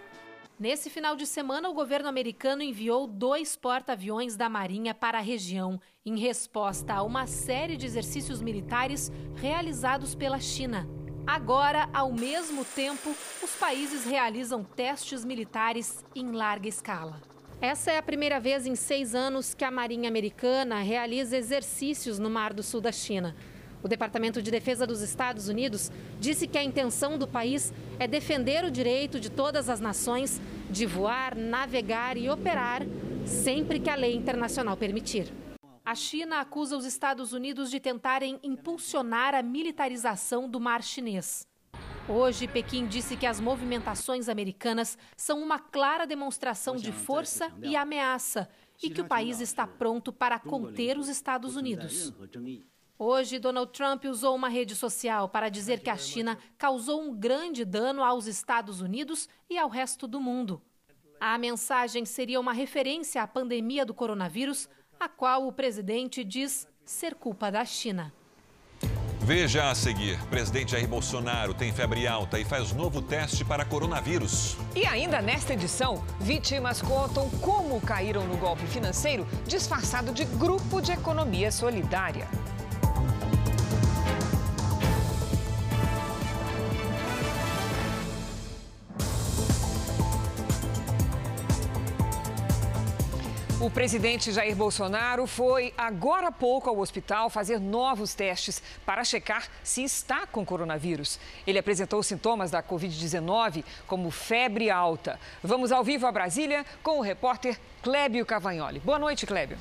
[0.59, 5.81] Nesse final de semana, o governo americano enviou dois porta-aviões da Marinha para a região,
[6.05, 10.87] em resposta a uma série de exercícios militares realizados pela China.
[11.25, 13.09] Agora, ao mesmo tempo,
[13.41, 17.19] os países realizam testes militares em larga escala.
[17.59, 22.29] Essa é a primeira vez em seis anos que a Marinha Americana realiza exercícios no
[22.29, 23.35] Mar do Sul da China.
[23.83, 28.63] O Departamento de Defesa dos Estados Unidos disse que a intenção do país é defender
[28.63, 30.39] o direito de todas as nações
[30.69, 32.83] de voar, navegar e operar
[33.25, 35.33] sempre que a lei internacional permitir.
[35.83, 41.47] A China acusa os Estados Unidos de tentarem impulsionar a militarização do mar chinês.
[42.07, 48.47] Hoje, Pequim disse que as movimentações americanas são uma clara demonstração de força e ameaça
[48.81, 52.13] e que o país está pronto para conter os Estados Unidos.
[53.03, 57.65] Hoje, Donald Trump usou uma rede social para dizer que a China causou um grande
[57.65, 60.61] dano aos Estados Unidos e ao resto do mundo.
[61.19, 67.15] A mensagem seria uma referência à pandemia do coronavírus, a qual o presidente diz ser
[67.15, 68.13] culpa da China.
[69.21, 74.55] Veja a seguir: presidente Jair Bolsonaro tem febre alta e faz novo teste para coronavírus.
[74.75, 80.91] E ainda nesta edição, vítimas contam como caíram no golpe financeiro disfarçado de grupo de
[80.91, 82.29] economia solidária.
[93.61, 99.47] O presidente Jair Bolsonaro foi agora há pouco ao hospital fazer novos testes para checar
[99.63, 101.19] se está com coronavírus.
[101.45, 105.19] Ele apresentou sintomas da Covid-19 como febre alta.
[105.43, 108.79] Vamos ao vivo a Brasília com o repórter Clébio Cavagnoli.
[108.79, 109.59] Boa noite, Clébio.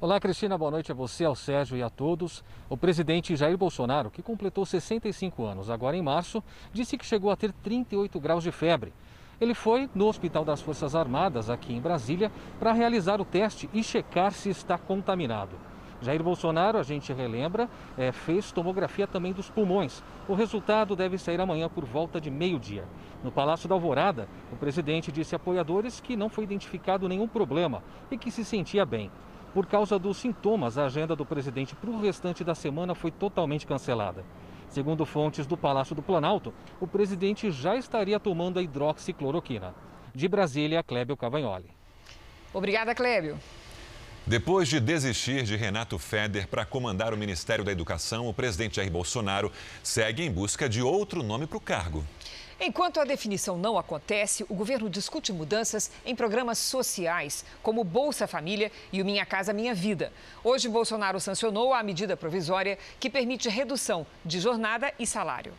[0.00, 0.58] Olá, Cristina.
[0.58, 2.42] Boa noite a você, ao Sérgio e a todos.
[2.68, 7.36] O presidente Jair Bolsonaro, que completou 65 anos agora em março, disse que chegou a
[7.36, 8.92] ter 38 graus de febre.
[9.40, 13.82] Ele foi no Hospital das Forças Armadas, aqui em Brasília, para realizar o teste e
[13.82, 15.56] checar se está contaminado.
[16.02, 20.02] Jair Bolsonaro, a gente relembra, é, fez tomografia também dos pulmões.
[20.28, 22.84] O resultado deve sair amanhã por volta de meio-dia.
[23.24, 27.82] No Palácio da Alvorada, o presidente disse a apoiadores que não foi identificado nenhum problema
[28.10, 29.10] e que se sentia bem.
[29.54, 33.66] Por causa dos sintomas, a agenda do presidente para o restante da semana foi totalmente
[33.66, 34.22] cancelada.
[34.70, 39.74] Segundo fontes do Palácio do Planalto, o presidente já estaria tomando a hidroxicloroquina.
[40.14, 41.70] De Brasília, Clébio Cavagnoli.
[42.54, 43.36] Obrigada, Clébio.
[44.24, 48.90] Depois de desistir de Renato Feder para comandar o Ministério da Educação, o presidente Jair
[48.90, 49.50] Bolsonaro
[49.82, 52.04] segue em busca de outro nome para o cargo.
[52.62, 58.70] Enquanto a definição não acontece, o governo discute mudanças em programas sociais, como Bolsa Família
[58.92, 60.12] e o Minha Casa Minha Vida.
[60.44, 65.54] Hoje, Bolsonaro sancionou a medida provisória que permite redução de jornada e salário.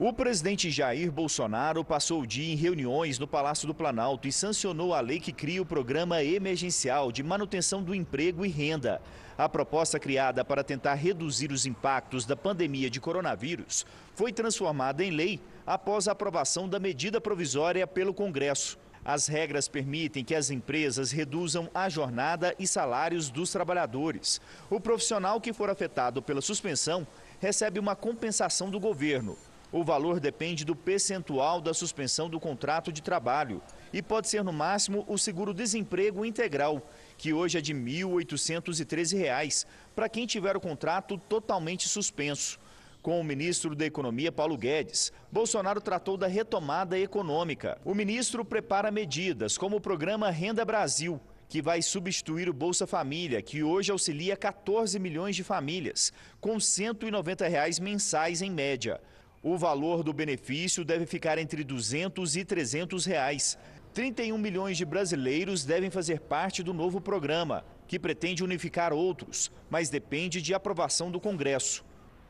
[0.00, 4.94] O presidente Jair Bolsonaro passou o dia em reuniões no Palácio do Planalto e sancionou
[4.94, 9.02] a lei que cria o programa emergencial de manutenção do emprego e renda.
[9.36, 13.84] A proposta criada para tentar reduzir os impactos da pandemia de coronavírus
[14.14, 18.78] foi transformada em lei após a aprovação da medida provisória pelo Congresso.
[19.04, 24.40] As regras permitem que as empresas reduzam a jornada e salários dos trabalhadores.
[24.70, 27.04] O profissional que for afetado pela suspensão
[27.40, 29.36] recebe uma compensação do governo.
[29.70, 33.60] O valor depende do percentual da suspensão do contrato de trabalho
[33.92, 36.82] e pode ser no máximo o seguro-desemprego integral,
[37.18, 42.58] que hoje é de R$ 1.813, para quem tiver o contrato totalmente suspenso.
[43.02, 47.78] Com o ministro da Economia, Paulo Guedes, Bolsonaro tratou da retomada econômica.
[47.84, 53.40] O ministro prepara medidas como o programa Renda Brasil, que vai substituir o Bolsa Família,
[53.40, 59.00] que hoje auxilia 14 milhões de famílias, com 190 reais mensais em média.
[59.40, 63.56] O valor do benefício deve ficar entre R$ 200 e 300 reais.
[63.94, 69.88] 31 milhões de brasileiros devem fazer parte do novo programa, que pretende unificar outros, mas
[69.88, 71.84] depende de aprovação do Congresso.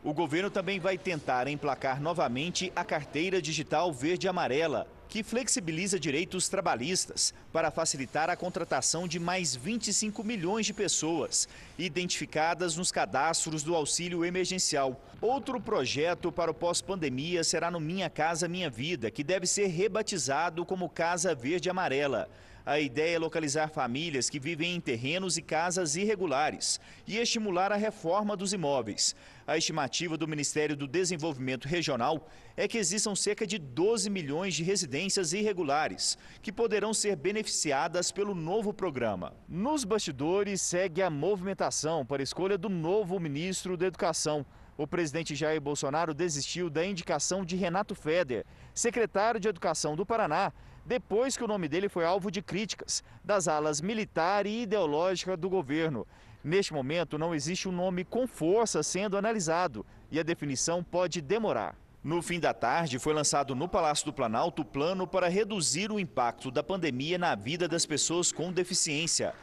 [0.04, 7.32] O governo também vai tentar emplacar novamente a carteira digital verde-amarela, que flexibiliza direitos trabalhistas
[7.50, 14.26] para facilitar a contratação de mais 25 milhões de pessoas identificadas nos cadastros do auxílio
[14.26, 15.00] emergencial.
[15.20, 20.64] Outro projeto para o pós-pandemia será no Minha Casa Minha Vida, que deve ser rebatizado
[20.64, 22.30] como Casa Verde Amarela.
[22.64, 27.76] A ideia é localizar famílias que vivem em terrenos e casas irregulares e estimular a
[27.76, 29.16] reforma dos imóveis.
[29.44, 34.62] A estimativa do Ministério do Desenvolvimento Regional é que existam cerca de 12 milhões de
[34.62, 39.34] residências irregulares, que poderão ser beneficiadas pelo novo programa.
[39.48, 44.46] Nos bastidores, segue a movimentação para a escolha do novo ministro da Educação.
[44.78, 50.52] O presidente Jair Bolsonaro desistiu da indicação de Renato Feder, secretário de Educação do Paraná,
[50.86, 55.50] depois que o nome dele foi alvo de críticas das alas militar e ideológica do
[55.50, 56.06] governo.
[56.44, 61.74] Neste momento, não existe um nome com força sendo analisado e a definição pode demorar.
[62.00, 65.98] No fim da tarde, foi lançado no Palácio do Planalto o plano para reduzir o
[65.98, 69.34] impacto da pandemia na vida das pessoas com deficiência.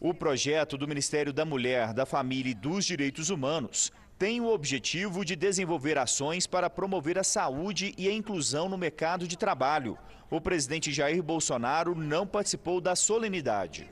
[0.00, 5.24] O projeto do Ministério da Mulher, da Família e dos Direitos Humanos tem o objetivo
[5.24, 9.96] de desenvolver ações para promover a saúde e a inclusão no mercado de trabalho
[10.30, 13.90] o presidente Jair Bolsonaro não participou da solenidade.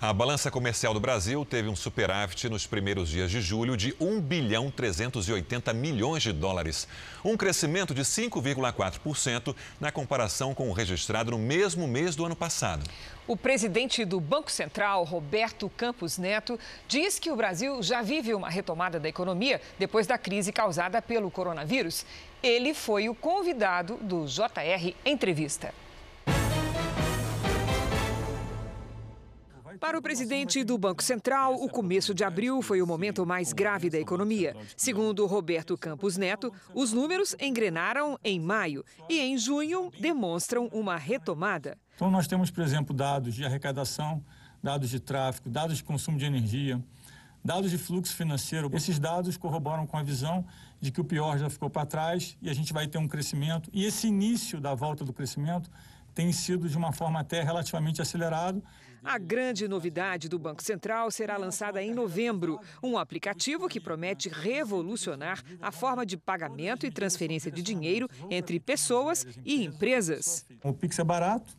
[0.00, 4.20] A balança comercial do Brasil teve um superávit nos primeiros dias de julho de 1
[4.20, 6.86] bilhão 380 milhões de dólares,
[7.24, 12.88] um crescimento de 5,4% na comparação com o registrado no mesmo mês do ano passado.
[13.26, 16.56] O presidente do Banco Central, Roberto Campos Neto,
[16.86, 21.28] diz que o Brasil já vive uma retomada da economia depois da crise causada pelo
[21.28, 22.06] coronavírus.
[22.40, 25.74] Ele foi o convidado do JR Entrevista.
[29.80, 33.88] Para o presidente do Banco Central, o começo de abril foi o momento mais grave
[33.88, 34.56] da economia.
[34.76, 41.78] Segundo Roberto Campos Neto, os números engrenaram em maio e em junho demonstram uma retomada.
[41.94, 44.22] Então, nós temos, por exemplo, dados de arrecadação,
[44.62, 46.82] dados de tráfego, dados de consumo de energia,
[47.44, 48.68] dados de fluxo financeiro.
[48.74, 50.44] Esses dados corroboram com a visão
[50.80, 53.70] de que o pior já ficou para trás e a gente vai ter um crescimento.
[53.72, 55.70] E esse início da volta do crescimento
[56.14, 58.60] tem sido de uma forma até relativamente acelerado.
[59.02, 65.42] A grande novidade do Banco Central será lançada em novembro, um aplicativo que promete revolucionar
[65.60, 70.44] a forma de pagamento e transferência de dinheiro entre pessoas e empresas.
[70.62, 71.56] O Pix é barato,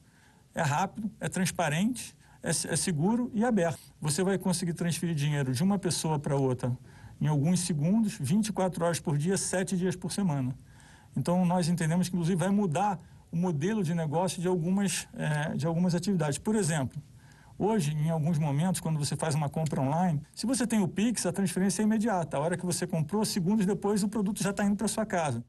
[0.53, 3.79] é rápido, é transparente, é, é seguro e aberto.
[4.01, 6.77] Você vai conseguir transferir dinheiro de uma pessoa para outra
[7.21, 10.55] em alguns segundos, 24 horas por dia, 7 dias por semana.
[11.17, 12.99] Então, nós entendemos que, inclusive, vai mudar
[13.31, 16.37] o modelo de negócio de algumas, é, de algumas atividades.
[16.37, 17.01] Por exemplo,
[17.61, 21.25] Hoje, em alguns momentos, quando você faz uma compra online, se você tem o Pix,
[21.25, 22.37] a transferência é imediata.
[22.37, 25.43] A hora que você comprou, segundos depois, o produto já está indo para sua casa.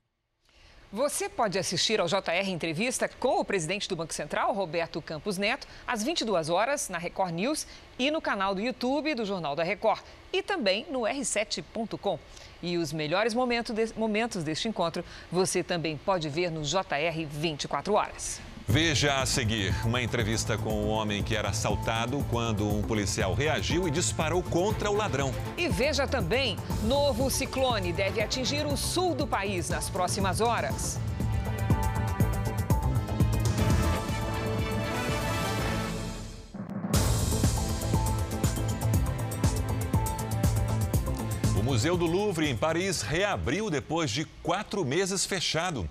[0.92, 5.68] Você pode assistir ao JR Entrevista com o presidente do Banco Central, Roberto Campos Neto,
[5.86, 7.64] às 22 horas na Record News
[7.96, 12.18] e no canal do YouTube do Jornal da Record e também no r7.com.
[12.60, 18.40] E os melhores momentos deste encontro você também pode ver no JR 24 horas.
[18.70, 23.34] Veja a seguir uma entrevista com o um homem que era assaltado quando um policial
[23.34, 25.34] reagiu e disparou contra o ladrão.
[25.58, 31.00] E veja também: novo ciclone deve atingir o sul do país nas próximas horas.
[41.58, 45.90] O Museu do Louvre, em Paris, reabriu depois de quatro meses fechado.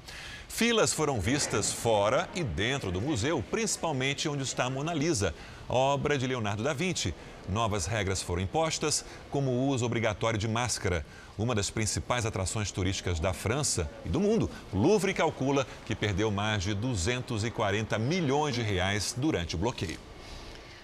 [0.50, 5.34] Filas foram vistas fora e dentro do museu, principalmente onde está a Mona Lisa,
[5.70, 7.14] obra de Leonardo da Vinci.
[7.48, 11.06] Novas regras foram impostas, como o uso obrigatório de máscara.
[11.38, 16.64] Uma das principais atrações turísticas da França e do mundo, Louvre calcula que perdeu mais
[16.64, 20.09] de 240 milhões de reais durante o bloqueio.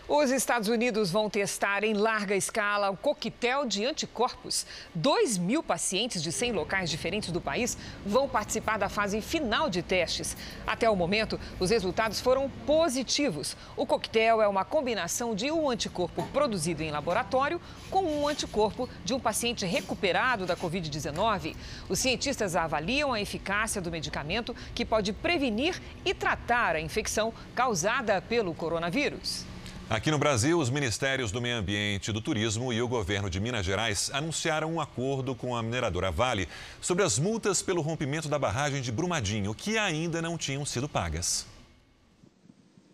[0.08, 4.64] Os Estados Unidos vão testar em larga escala o coquetel de anticorpos.
[4.94, 9.82] 2 mil pacientes de 100 locais diferentes do país vão participar da fase final de
[9.82, 10.38] testes.
[10.68, 13.58] Até o momento, os resultados foram positivos.
[13.76, 19.12] O coquetel é uma combinação de um anticorpo produzido em laboratório com um anticorpo de
[19.12, 21.56] um paciente recuperado da Covid-19.
[21.90, 28.22] Os cientistas avaliam a eficácia do medicamento que pode prevenir e tratar a infecção causada
[28.22, 29.55] pelo coronavírus.
[29.88, 33.64] Aqui no Brasil, os ministérios do Meio Ambiente, do Turismo e o governo de Minas
[33.64, 36.50] Gerais anunciaram um acordo com a mineradora Vale
[36.82, 41.46] sobre as multas pelo rompimento da barragem de Brumadinho, que ainda não tinham sido pagas.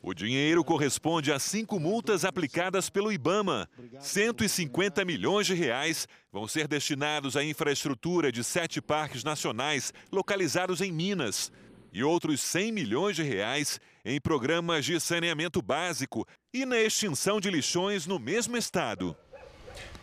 [0.01, 3.69] O dinheiro corresponde a cinco multas aplicadas pelo Ibama.
[3.97, 10.91] 150 milhões de reais vão ser destinados à infraestrutura de sete parques nacionais localizados em
[10.91, 11.53] Minas
[11.93, 17.49] e outros 100 milhões de reais em programas de saneamento básico e na extinção de
[17.49, 19.15] lixões no mesmo estado.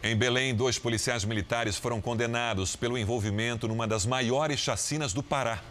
[0.03, 5.63] Em Belém, dois policiais militares foram condenados pelo envolvimento numa das maiores chacinas do Pará.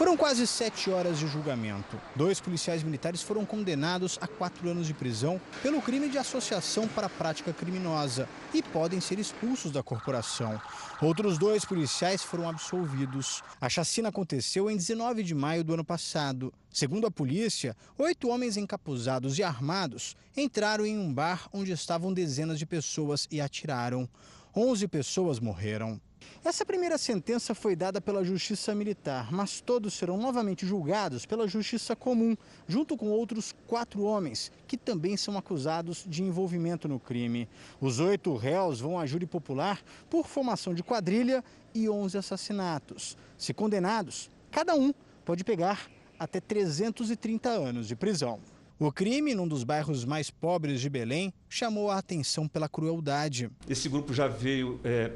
[0.00, 2.00] Foram quase sete horas de julgamento.
[2.16, 7.06] Dois policiais militares foram condenados a quatro anos de prisão pelo crime de associação para
[7.06, 10.58] prática criminosa e podem ser expulsos da corporação.
[11.02, 13.42] Outros dois policiais foram absolvidos.
[13.60, 16.50] A chacina aconteceu em 19 de maio do ano passado.
[16.72, 22.58] Segundo a polícia, oito homens encapuzados e armados entraram em um bar onde estavam dezenas
[22.58, 24.08] de pessoas e atiraram.
[24.56, 26.00] Onze pessoas morreram.
[26.44, 31.94] Essa primeira sentença foi dada pela Justiça Militar, mas todos serão novamente julgados pela Justiça
[31.94, 37.48] Comum, junto com outros quatro homens, que também são acusados de envolvimento no crime.
[37.80, 41.44] Os oito réus vão à júri popular por formação de quadrilha
[41.74, 43.16] e 11 assassinatos.
[43.36, 44.92] Se condenados, cada um
[45.24, 48.40] pode pegar até 330 anos de prisão.
[48.78, 53.50] O crime, num dos bairros mais pobres de Belém, chamou a atenção pela crueldade.
[53.68, 55.12] Esse grupo já veio é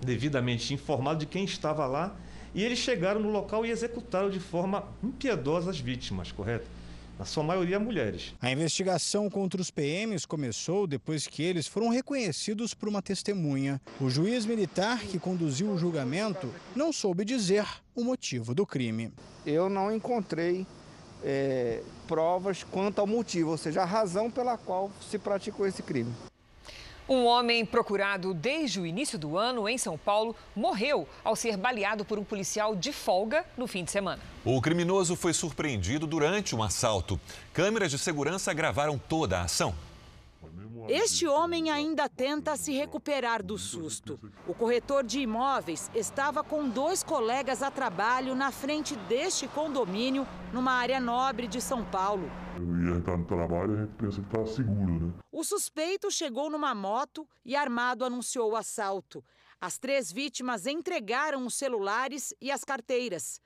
[0.00, 2.16] devidamente informado de quem estava lá
[2.54, 6.66] e eles chegaram no local e executaram de forma impiedosa as vítimas, correto?
[7.18, 8.32] Na sua maioria mulheres.
[8.40, 13.80] A investigação contra os PMs começou depois que eles foram reconhecidos por uma testemunha.
[14.00, 19.12] O juiz militar que conduziu o julgamento não soube dizer o motivo do crime.
[19.44, 20.64] Eu não encontrei
[21.24, 26.12] é, provas quanto ao motivo, ou seja, a razão pela qual se praticou esse crime.
[27.08, 32.04] Um homem procurado desde o início do ano em São Paulo morreu ao ser baleado
[32.04, 34.20] por um policial de folga no fim de semana.
[34.44, 37.18] O criminoso foi surpreendido durante um assalto.
[37.54, 39.74] Câmeras de segurança gravaram toda a ação.
[40.88, 44.18] Este homem ainda tenta se recuperar do susto.
[44.46, 50.72] O corretor de imóveis estava com dois colegas a trabalho na frente deste condomínio, numa
[50.72, 52.30] área nobre de São Paulo.
[52.56, 55.12] Eu ia entrar no trabalho e a gente pensa que está seguro, né?
[55.30, 59.24] O suspeito chegou numa moto e armado anunciou o assalto.
[59.60, 63.40] As três vítimas entregaram os celulares e as carteiras.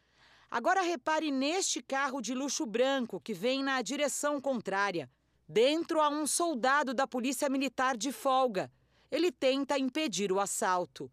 [0.51, 5.11] Agora repare neste carro de luxo branco que vem na direção contrária.
[5.49, 8.71] Dentro há um soldado da Polícia Militar de folga.
[9.11, 11.11] Ele tenta impedir o assalto.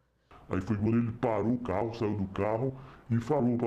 [0.50, 2.80] Aí foi quando ele parou o carro, saiu do carro
[3.12, 3.58] e falou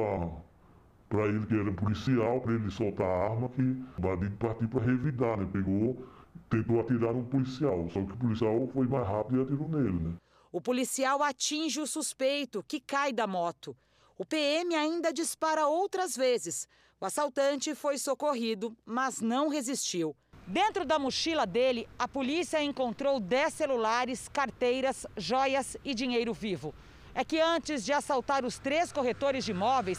[1.09, 4.81] para ele que era policial, para ele soltar a arma, que o bandido partiu para
[4.81, 5.49] revidar, né?
[5.53, 6.07] Pegou,
[6.49, 10.15] tentou atirar no policial, só que o policial foi mais rápido e atirou nele, né?
[10.51, 13.77] O policial atinge o suspeito, que cai da moto.
[14.17, 16.67] O PM ainda dispara outras vezes.
[17.01, 20.17] O assaltante foi socorrido, mas não resistiu.
[20.47, 26.75] Dentro da mochila dele, a polícia encontrou 10 celulares, carteiras, joias e dinheiro vivo.
[27.15, 29.99] É que antes de assaltar os três corretores de imóveis,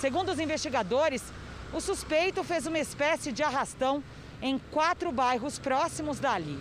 [0.00, 1.22] segundo os investigadores,
[1.72, 4.02] o suspeito fez uma espécie de arrastão
[4.42, 6.58] em quatro bairros próximos dali.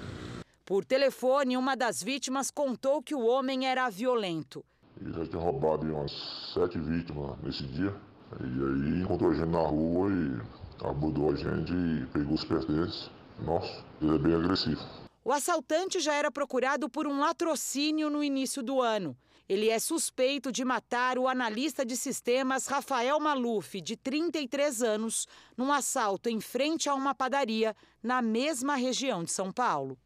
[0.65, 4.63] Por telefone, uma das vítimas contou que o homem era violento.
[5.01, 6.11] Ele já tinha roubado umas
[6.53, 7.93] sete vítimas nesse dia.
[8.39, 13.09] E aí encontrou a gente na rua e abordou a gente e pegou os pertences.
[13.43, 14.81] Nossa, ele é bem agressivo.
[15.23, 19.15] O assaltante já era procurado por um latrocínio no início do ano.
[19.47, 25.27] Ele é suspeito de matar o analista de sistemas Rafael Maluf, de 33 anos,
[25.57, 29.97] num assalto em frente a uma padaria na mesma região de São Paulo.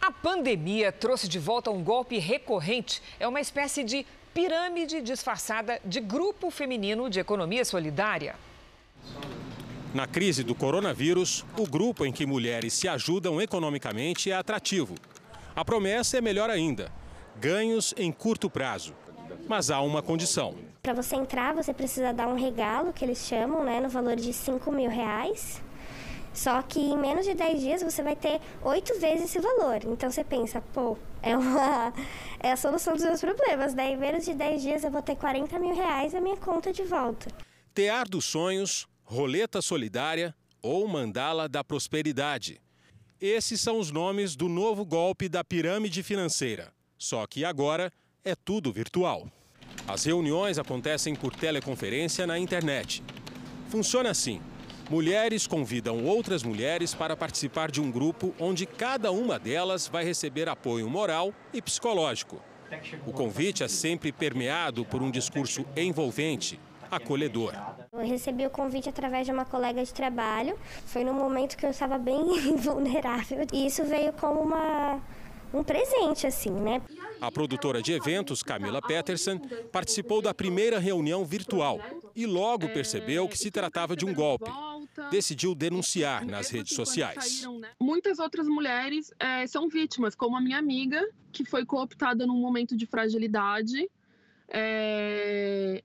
[0.00, 3.02] A pandemia trouxe de volta um golpe recorrente.
[3.18, 8.36] É uma espécie de pirâmide disfarçada de grupo feminino de economia solidária.
[9.92, 14.94] Na crise do coronavírus, o grupo em que mulheres se ajudam economicamente é atrativo.
[15.54, 16.92] A promessa é melhor ainda:
[17.40, 18.94] ganhos em curto prazo.
[19.48, 20.54] Mas há uma condição.
[20.80, 24.32] Para você entrar, você precisa dar um regalo, que eles chamam, né, no valor de
[24.32, 25.60] 5 mil reais.
[26.32, 29.80] Só que em menos de 10 dias você vai ter oito vezes esse valor.
[29.86, 31.92] Então você pensa, pô, é, uma,
[32.38, 33.74] é a solução dos meus problemas.
[33.74, 33.94] Daí, né?
[33.94, 36.84] em menos de 10 dias eu vou ter 40 mil reais na minha conta de
[36.84, 37.28] volta.
[37.74, 40.32] Tear dos sonhos Roleta Solidária
[40.62, 42.60] ou Mandala da Prosperidade.
[43.20, 46.72] Esses são os nomes do novo golpe da pirâmide financeira.
[46.96, 47.92] Só que agora
[48.24, 49.26] é tudo virtual.
[49.88, 53.02] As reuniões acontecem por teleconferência na internet.
[53.68, 54.40] Funciona assim:
[54.88, 60.48] Mulheres convidam outras mulheres para participar de um grupo onde cada uma delas vai receber
[60.48, 62.40] apoio moral e psicológico.
[63.04, 66.60] O convite é sempre permeado por um discurso envolvente,
[66.90, 67.54] acolhedor.
[67.92, 70.58] Eu recebi o convite através de uma colega de trabalho.
[70.86, 72.24] Foi no momento que eu estava bem
[72.56, 73.46] vulnerável.
[73.52, 75.00] E isso veio como uma,
[75.52, 76.80] um presente, assim, né?
[77.20, 79.38] A produtora de eventos, Camila Peterson,
[79.70, 81.78] participou da primeira reunião virtual
[82.14, 84.50] e logo percebeu que se tratava de um golpe.
[85.10, 87.46] Decidiu denunciar nas redes sociais.
[87.78, 92.76] Muitas outras mulheres é, são vítimas, como a minha amiga, que foi cooptada num momento
[92.76, 93.88] de fragilidade.
[94.48, 95.82] É,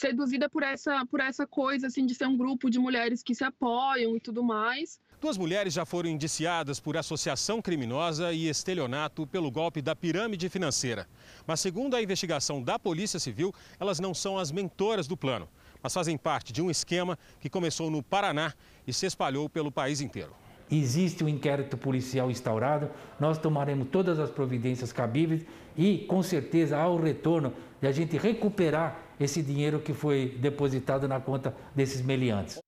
[0.00, 3.44] seduzida por essa, por essa coisa assim de ser um grupo de mulheres que se
[3.44, 5.00] apoiam e tudo mais.
[5.18, 11.08] Duas mulheres já foram indiciadas por associação criminosa e estelionato pelo golpe da pirâmide financeira.
[11.46, 15.48] Mas, segundo a investigação da Polícia Civil, elas não são as mentoras do plano,
[15.82, 18.52] mas fazem parte de um esquema que começou no Paraná
[18.86, 20.34] e se espalhou pelo país inteiro.
[20.70, 26.88] Existe um inquérito policial instaurado, nós tomaremos todas as providências cabíveis e, com certeza, há
[26.88, 32.58] o retorno de a gente recuperar esse dinheiro que foi depositado na conta desses meliantes.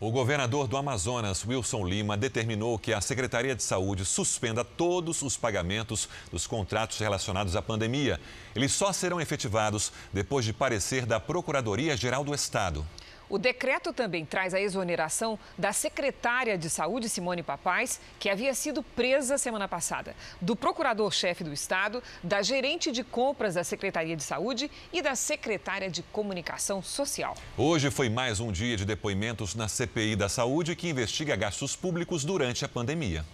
[0.00, 5.36] O governador do Amazonas, Wilson Lima, determinou que a Secretaria de Saúde suspenda todos os
[5.36, 8.20] pagamentos dos contratos relacionados à pandemia.
[8.54, 12.84] Eles só serão efetivados depois de parecer da Procuradoria-Geral do Estado.
[13.34, 18.80] O decreto também traz a exoneração da secretária de Saúde, Simone Papais, que havia sido
[18.80, 24.70] presa semana passada, do procurador-chefe do Estado, da gerente de compras da Secretaria de Saúde
[24.92, 27.34] e da secretária de Comunicação Social.
[27.58, 32.24] Hoje foi mais um dia de depoimentos na CPI da Saúde, que investiga gastos públicos
[32.24, 33.24] durante a pandemia.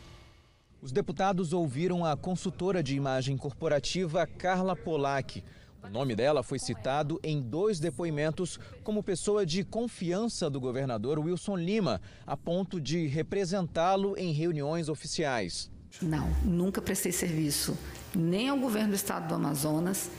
[0.80, 5.44] Os deputados ouviram a consultora de imagem corporativa Carla Polac.
[5.82, 11.56] O nome dela foi citado em dois depoimentos como pessoa de confiança do governador Wilson
[11.56, 15.70] Lima, a ponto de representá-lo em reuniões oficiais.
[16.00, 17.76] Não, nunca prestei serviço
[18.14, 20.10] nem ao governo do estado do Amazonas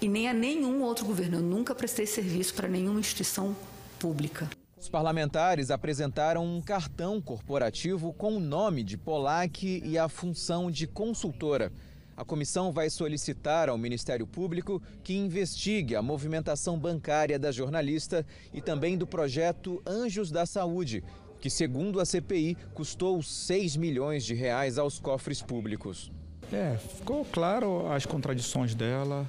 [0.00, 1.38] e nem a nenhum outro governo.
[1.38, 3.56] Eu nunca prestei serviço para nenhuma instituição
[3.98, 4.48] pública.
[4.80, 10.86] Os parlamentares apresentaram um cartão corporativo com o nome de Polac e a função de
[10.86, 11.72] consultora.
[12.18, 18.60] A comissão vai solicitar ao Ministério Público que investigue a movimentação bancária da jornalista e
[18.60, 21.04] também do projeto Anjos da Saúde,
[21.40, 26.10] que, segundo a CPI, custou 6 milhões de reais aos cofres públicos.
[26.52, 29.24] É, ficou claro as contradições dela,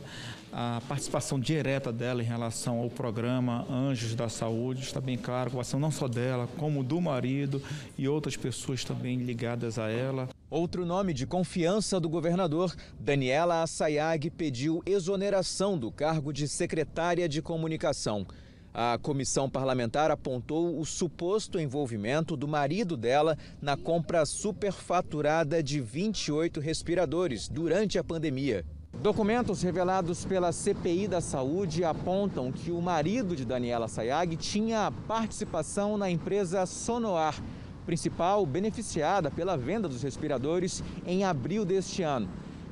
[0.52, 5.58] a participação direta dela em relação ao programa Anjos da Saúde, está bem claro, com
[5.58, 7.62] a ação não só dela, como do marido
[7.98, 10.28] e outras pessoas também ligadas a ela.
[10.50, 17.42] Outro nome de confiança do governador, Daniela Assayag, pediu exoneração do cargo de secretária de
[17.42, 18.26] comunicação.
[18.74, 26.60] A comissão parlamentar apontou o suposto envolvimento do marido dela na compra superfaturada de 28
[26.60, 28.64] respiradores durante a pandemia.
[29.02, 35.98] Documentos revelados pela CPI da Saúde apontam que o marido de Daniela Sayag tinha participação
[35.98, 37.42] na empresa Sonoar,
[37.86, 42.28] principal beneficiada pela venda dos respiradores em abril deste ano.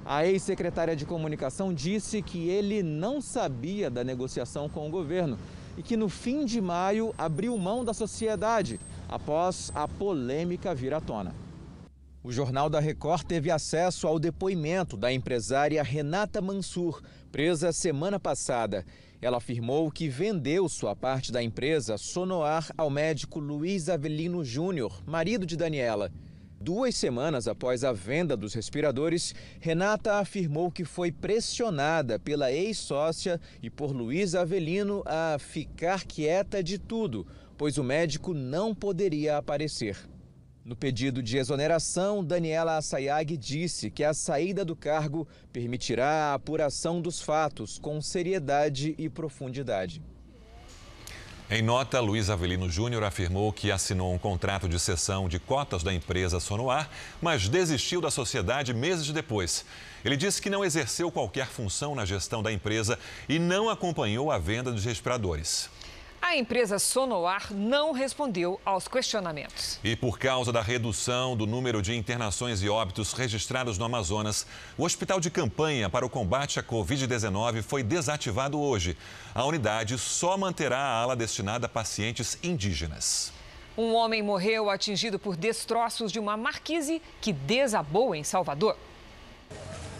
[0.06, 5.38] A ex-secretária de comunicação disse que ele não sabia da negociação com o governo
[5.78, 11.00] e que no fim de maio abriu mão da sociedade após a polêmica vir à
[11.00, 11.47] tona.
[12.24, 17.02] O Jornal da Record teve acesso ao depoimento da empresária Renata Mansur,
[17.32, 18.84] presa semana passada.
[19.22, 25.46] Ela afirmou que vendeu sua parte da empresa Sonoar ao médico Luiz Avelino Júnior, marido
[25.46, 26.12] de Daniela.
[26.60, 33.70] Duas semanas após a venda dos respiradores, Renata afirmou que foi pressionada pela ex-sócia e
[33.70, 39.98] por Luiz Avelino a ficar quieta de tudo, pois o médico não poderia aparecer.
[40.68, 47.00] No pedido de exoneração, Daniela Assayag disse que a saída do cargo permitirá a apuração
[47.00, 50.02] dos fatos com seriedade e profundidade.
[51.50, 55.94] Em nota, Luiz Avelino Júnior afirmou que assinou um contrato de cessão de cotas da
[55.94, 56.90] empresa Sonoar,
[57.22, 59.64] mas desistiu da sociedade meses depois.
[60.04, 63.00] Ele disse que não exerceu qualquer função na gestão da empresa
[63.30, 65.70] e não acompanhou a venda dos respiradores.
[66.28, 69.80] A empresa Sonoar não respondeu aos questionamentos.
[69.82, 74.46] E por causa da redução do número de internações e óbitos registrados no Amazonas,
[74.78, 78.98] o hospital de campanha para o combate à Covid-19 foi desativado hoje.
[79.34, 83.32] A unidade só manterá a ala destinada a pacientes indígenas.
[83.78, 88.76] Um homem morreu atingido por destroços de uma marquise que desabou em Salvador.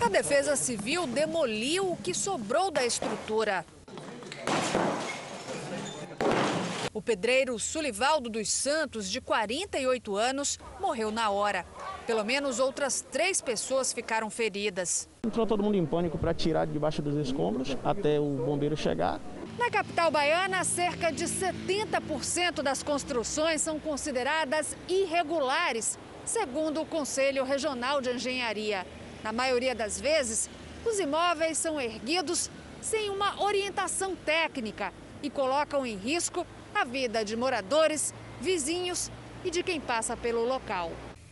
[0.02, 3.66] A Defesa Civil demoliu o que sobrou da estrutura.
[6.98, 11.64] O pedreiro Sulivaldo dos Santos, de 48 anos, morreu na hora.
[12.08, 15.08] Pelo menos outras três pessoas ficaram feridas.
[15.24, 19.22] Entrou todo mundo em pânico para tirar debaixo dos escombros até o bombeiro chegar.
[19.60, 28.02] Na capital baiana, cerca de 70% das construções são consideradas irregulares, segundo o Conselho Regional
[28.02, 28.88] de Engenharia.
[29.24, 30.50] Na maioria das vezes,
[30.84, 32.50] os imóveis são erguidos
[32.82, 34.92] sem uma orientação técnica
[35.22, 36.44] e colocam em risco
[36.80, 39.12] a vida de moradores, vizinhos
[39.44, 40.92] e de quem passa pelo local.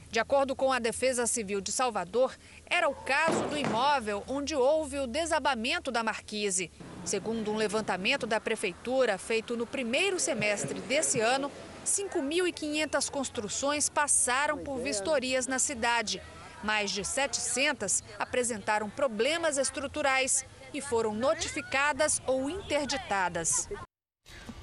[0.09, 2.35] De acordo com a Defesa Civil de Salvador,
[2.65, 6.71] era o caso do imóvel onde houve o desabamento da marquise.
[7.03, 11.51] Segundo um levantamento da prefeitura feito no primeiro semestre desse ano,
[11.85, 16.21] 5.500 construções passaram por vistorias na cidade.
[16.63, 23.69] Mais de 700 apresentaram problemas estruturais e foram notificadas ou interditadas.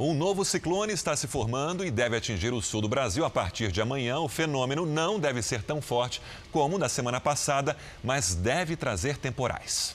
[0.05, 3.71] Um novo ciclone está se formando e deve atingir o sul do Brasil a partir
[3.71, 4.19] de amanhã.
[4.19, 9.95] O fenômeno não deve ser tão forte como na semana passada, mas deve trazer temporais.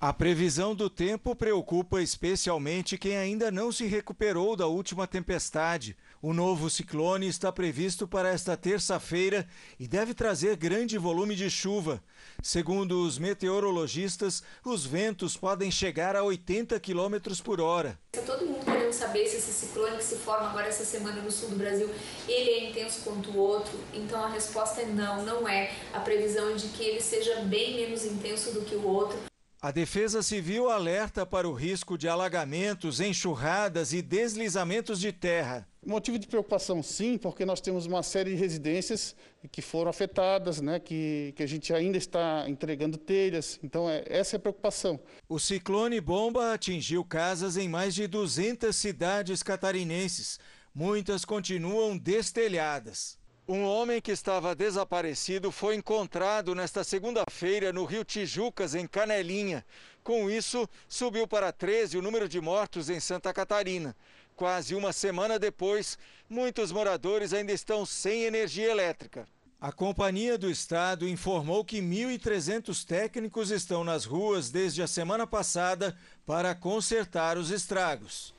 [0.00, 5.96] A previsão do tempo preocupa especialmente quem ainda não se recuperou da última tempestade.
[6.22, 9.48] O novo ciclone está previsto para esta terça-feira
[9.80, 12.00] e deve trazer grande volume de chuva.
[12.40, 17.98] Segundo os meteorologistas, os ventos podem chegar a 80 km por hora.
[18.26, 18.53] Todo mundo querendo
[18.94, 21.90] saber se esse ciclone que se forma agora essa semana no sul do Brasil,
[22.28, 23.78] ele é intenso quanto o outro.
[23.92, 25.72] Então a resposta é não, não é.
[25.92, 29.18] A previsão é de que ele seja bem menos intenso do que o outro.
[29.64, 35.66] A Defesa Civil alerta para o risco de alagamentos, enxurradas e deslizamentos de terra.
[35.86, 39.16] Motivo de preocupação, sim, porque nós temos uma série de residências
[39.50, 43.58] que foram afetadas, né, que, que a gente ainda está entregando telhas.
[43.64, 45.00] Então, é, essa é a preocupação.
[45.26, 50.38] O ciclone bomba atingiu casas em mais de 200 cidades catarinenses.
[50.74, 53.16] Muitas continuam destelhadas.
[53.46, 59.66] Um homem que estava desaparecido foi encontrado nesta segunda-feira no Rio Tijucas, em Canelinha.
[60.02, 63.94] Com isso, subiu para 13 o número de mortos em Santa Catarina.
[64.34, 69.28] Quase uma semana depois, muitos moradores ainda estão sem energia elétrica.
[69.60, 75.94] A Companhia do Estado informou que 1.300 técnicos estão nas ruas desde a semana passada
[76.24, 78.33] para consertar os estragos.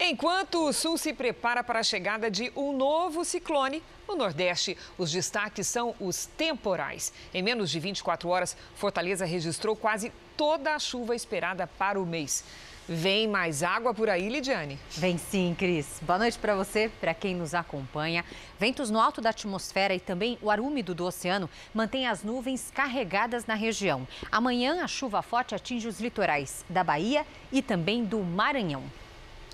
[0.00, 5.10] Enquanto o Sul se prepara para a chegada de um novo ciclone, no Nordeste, os
[5.10, 7.12] destaques são os temporais.
[7.34, 12.44] Em menos de 24 horas, Fortaleza registrou quase toda a chuva esperada para o mês.
[12.88, 14.78] Vem mais água por aí, Lidiane?
[14.92, 15.98] Vem sim, Cris.
[16.00, 18.24] Boa noite para você, para quem nos acompanha.
[18.58, 22.70] Ventos no alto da atmosfera e também o ar úmido do oceano mantém as nuvens
[22.72, 24.06] carregadas na região.
[24.30, 28.84] Amanhã, a chuva forte atinge os litorais da Bahia e também do Maranhão.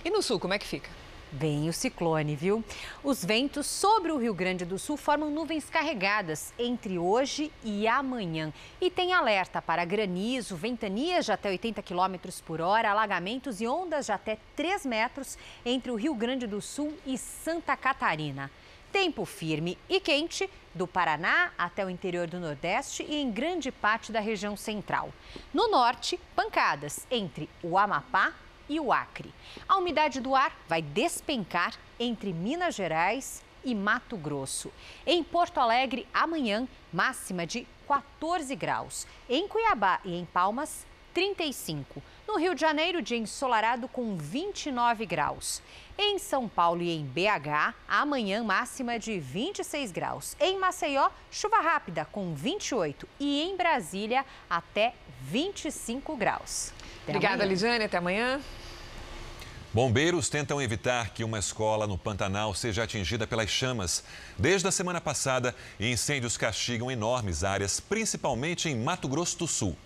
[0.05, 0.90] E no sul, como é que fica?
[1.32, 2.62] Vem o ciclone, viu?
[3.02, 8.52] Os ventos sobre o Rio Grande do Sul formam nuvens carregadas entre hoje e amanhã.
[8.82, 14.07] E tem alerta para granizo, ventanias de até 80 km por hora, alagamentos e ondas
[14.07, 18.50] de até 3 metros entre o Rio Grande do Sul e Santa Catarina.
[18.92, 24.12] Tempo firme e quente do Paraná até o interior do Nordeste e em grande parte
[24.12, 25.12] da região central.
[25.52, 28.34] No norte, pancadas entre o Amapá
[28.69, 29.33] e o Acre.
[29.69, 34.73] A umidade do ar vai despencar entre Minas Gerais e Mato Grosso.
[35.07, 39.07] Em Porto Alegre, amanhã, máxima de 14 graus.
[39.29, 42.03] Em Cuiabá e em Palmas, 35.
[42.27, 45.62] No Rio de Janeiro, dia ensolarado com 29 graus.
[45.97, 50.37] Em São Paulo e em BH, amanhã máxima de 26 graus.
[50.41, 56.74] Em Maceió, chuva rápida com 28 e em Brasília até 25 graus.
[57.05, 57.55] Até Obrigada, amanhã.
[57.55, 57.84] Lidiane.
[57.84, 58.40] Até amanhã.
[59.72, 64.05] Bombeiros tentam evitar que uma escola no Pantanal seja atingida pelas chamas.
[64.38, 69.76] Desde a semana passada, incêndios castigam enormes áreas, principalmente em Mato Grosso do Sul.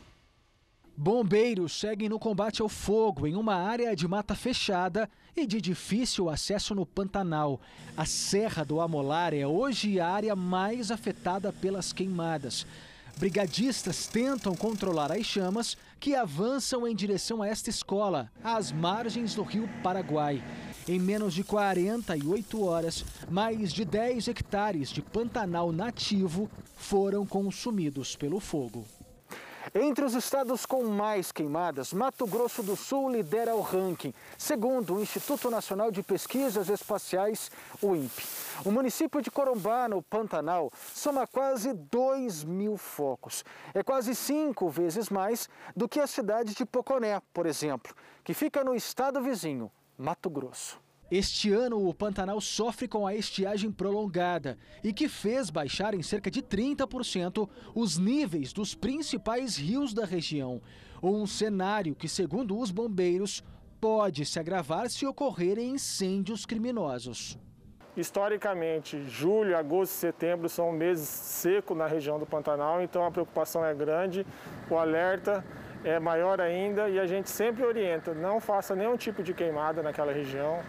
[0.94, 6.28] Bombeiros seguem no combate ao fogo em uma área de mata fechada e de difícil
[6.28, 7.60] acesso no Pantanal.
[7.96, 12.66] A Serra do Amolar é hoje a área mais afetada pelas queimadas.
[13.18, 19.42] Brigadistas tentam controlar as chamas que avançam em direção a esta escola, às margens do
[19.42, 20.40] rio Paraguai.
[20.86, 28.38] Em menos de 48 horas, mais de 10 hectares de Pantanal nativo foram consumidos pelo
[28.38, 28.86] fogo.
[29.74, 35.02] Entre os estados com mais queimadas, Mato Grosso do Sul lidera o ranking, segundo o
[35.02, 37.50] Instituto Nacional de Pesquisas Espaciais,
[37.82, 38.26] o INPE.
[38.64, 43.44] O município de Corumbá, no Pantanal, soma quase 2 mil focos.
[43.74, 47.94] É quase cinco vezes mais do que a cidade de Poconé, por exemplo,
[48.24, 50.87] que fica no estado vizinho, Mato Grosso.
[51.10, 56.30] Este ano, o Pantanal sofre com a estiagem prolongada e que fez baixar em cerca
[56.30, 60.60] de 30% os níveis dos principais rios da região.
[61.02, 63.42] Um cenário que, segundo os bombeiros,
[63.80, 67.38] pode se agravar se ocorrerem incêndios criminosos.
[67.96, 73.64] Historicamente, julho, agosto e setembro são meses secos na região do Pantanal, então a preocupação
[73.64, 74.26] é grande,
[74.70, 75.42] o alerta
[75.82, 80.12] é maior ainda e a gente sempre orienta, não faça nenhum tipo de queimada naquela
[80.12, 80.60] região.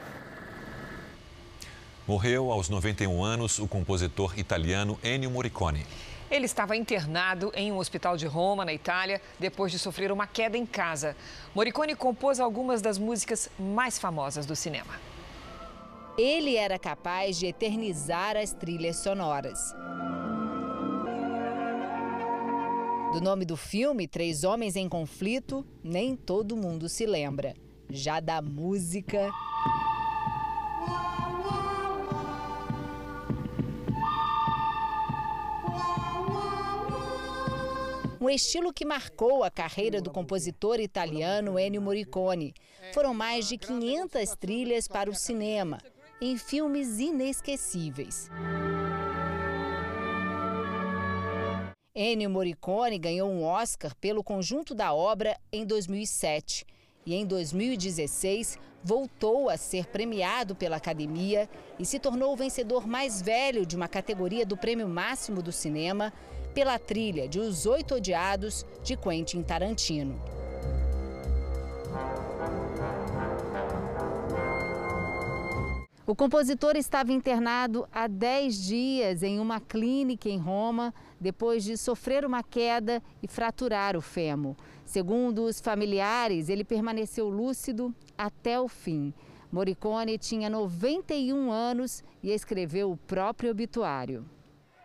[2.10, 5.86] Morreu aos 91 anos o compositor italiano Ennio Morricone.
[6.32, 10.58] Ele estava internado em um hospital de Roma, na Itália, depois de sofrer uma queda
[10.58, 11.16] em casa.
[11.54, 14.92] Morricone compôs algumas das músicas mais famosas do cinema.
[16.18, 19.60] Ele era capaz de eternizar as trilhas sonoras.
[23.14, 27.54] Do nome do filme, Três Homens em Conflito, nem todo mundo se lembra.
[27.88, 29.30] Já da música.
[38.20, 42.54] Um estilo que marcou a carreira do compositor italiano Ennio Morricone.
[42.94, 45.78] Foram mais de 500 trilhas para o cinema,
[46.20, 48.30] em filmes inesquecíveis.
[51.96, 56.66] Ennio Morricone ganhou um Oscar pelo conjunto da obra em 2007
[57.10, 61.50] e em 2016 voltou a ser premiado pela Academia
[61.80, 66.14] e se tornou o vencedor mais velho de uma categoria do Prêmio Máximo do Cinema
[66.54, 70.22] pela trilha de Os Oito Odiados de Quentin Tarantino.
[76.10, 80.92] O compositor estava internado há 10 dias em uma clínica em Roma
[81.22, 84.56] depois de sofrer uma queda e fraturar o fêmur.
[84.84, 89.14] Segundo os familiares, ele permaneceu lúcido até o fim.
[89.52, 94.28] Morricone tinha 91 anos e escreveu o próprio obituário.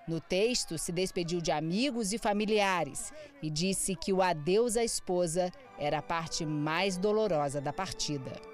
[0.06, 5.50] No texto, se despediu de amigos e familiares e disse que o adeus à esposa
[5.78, 8.53] era a parte mais dolorosa da partida.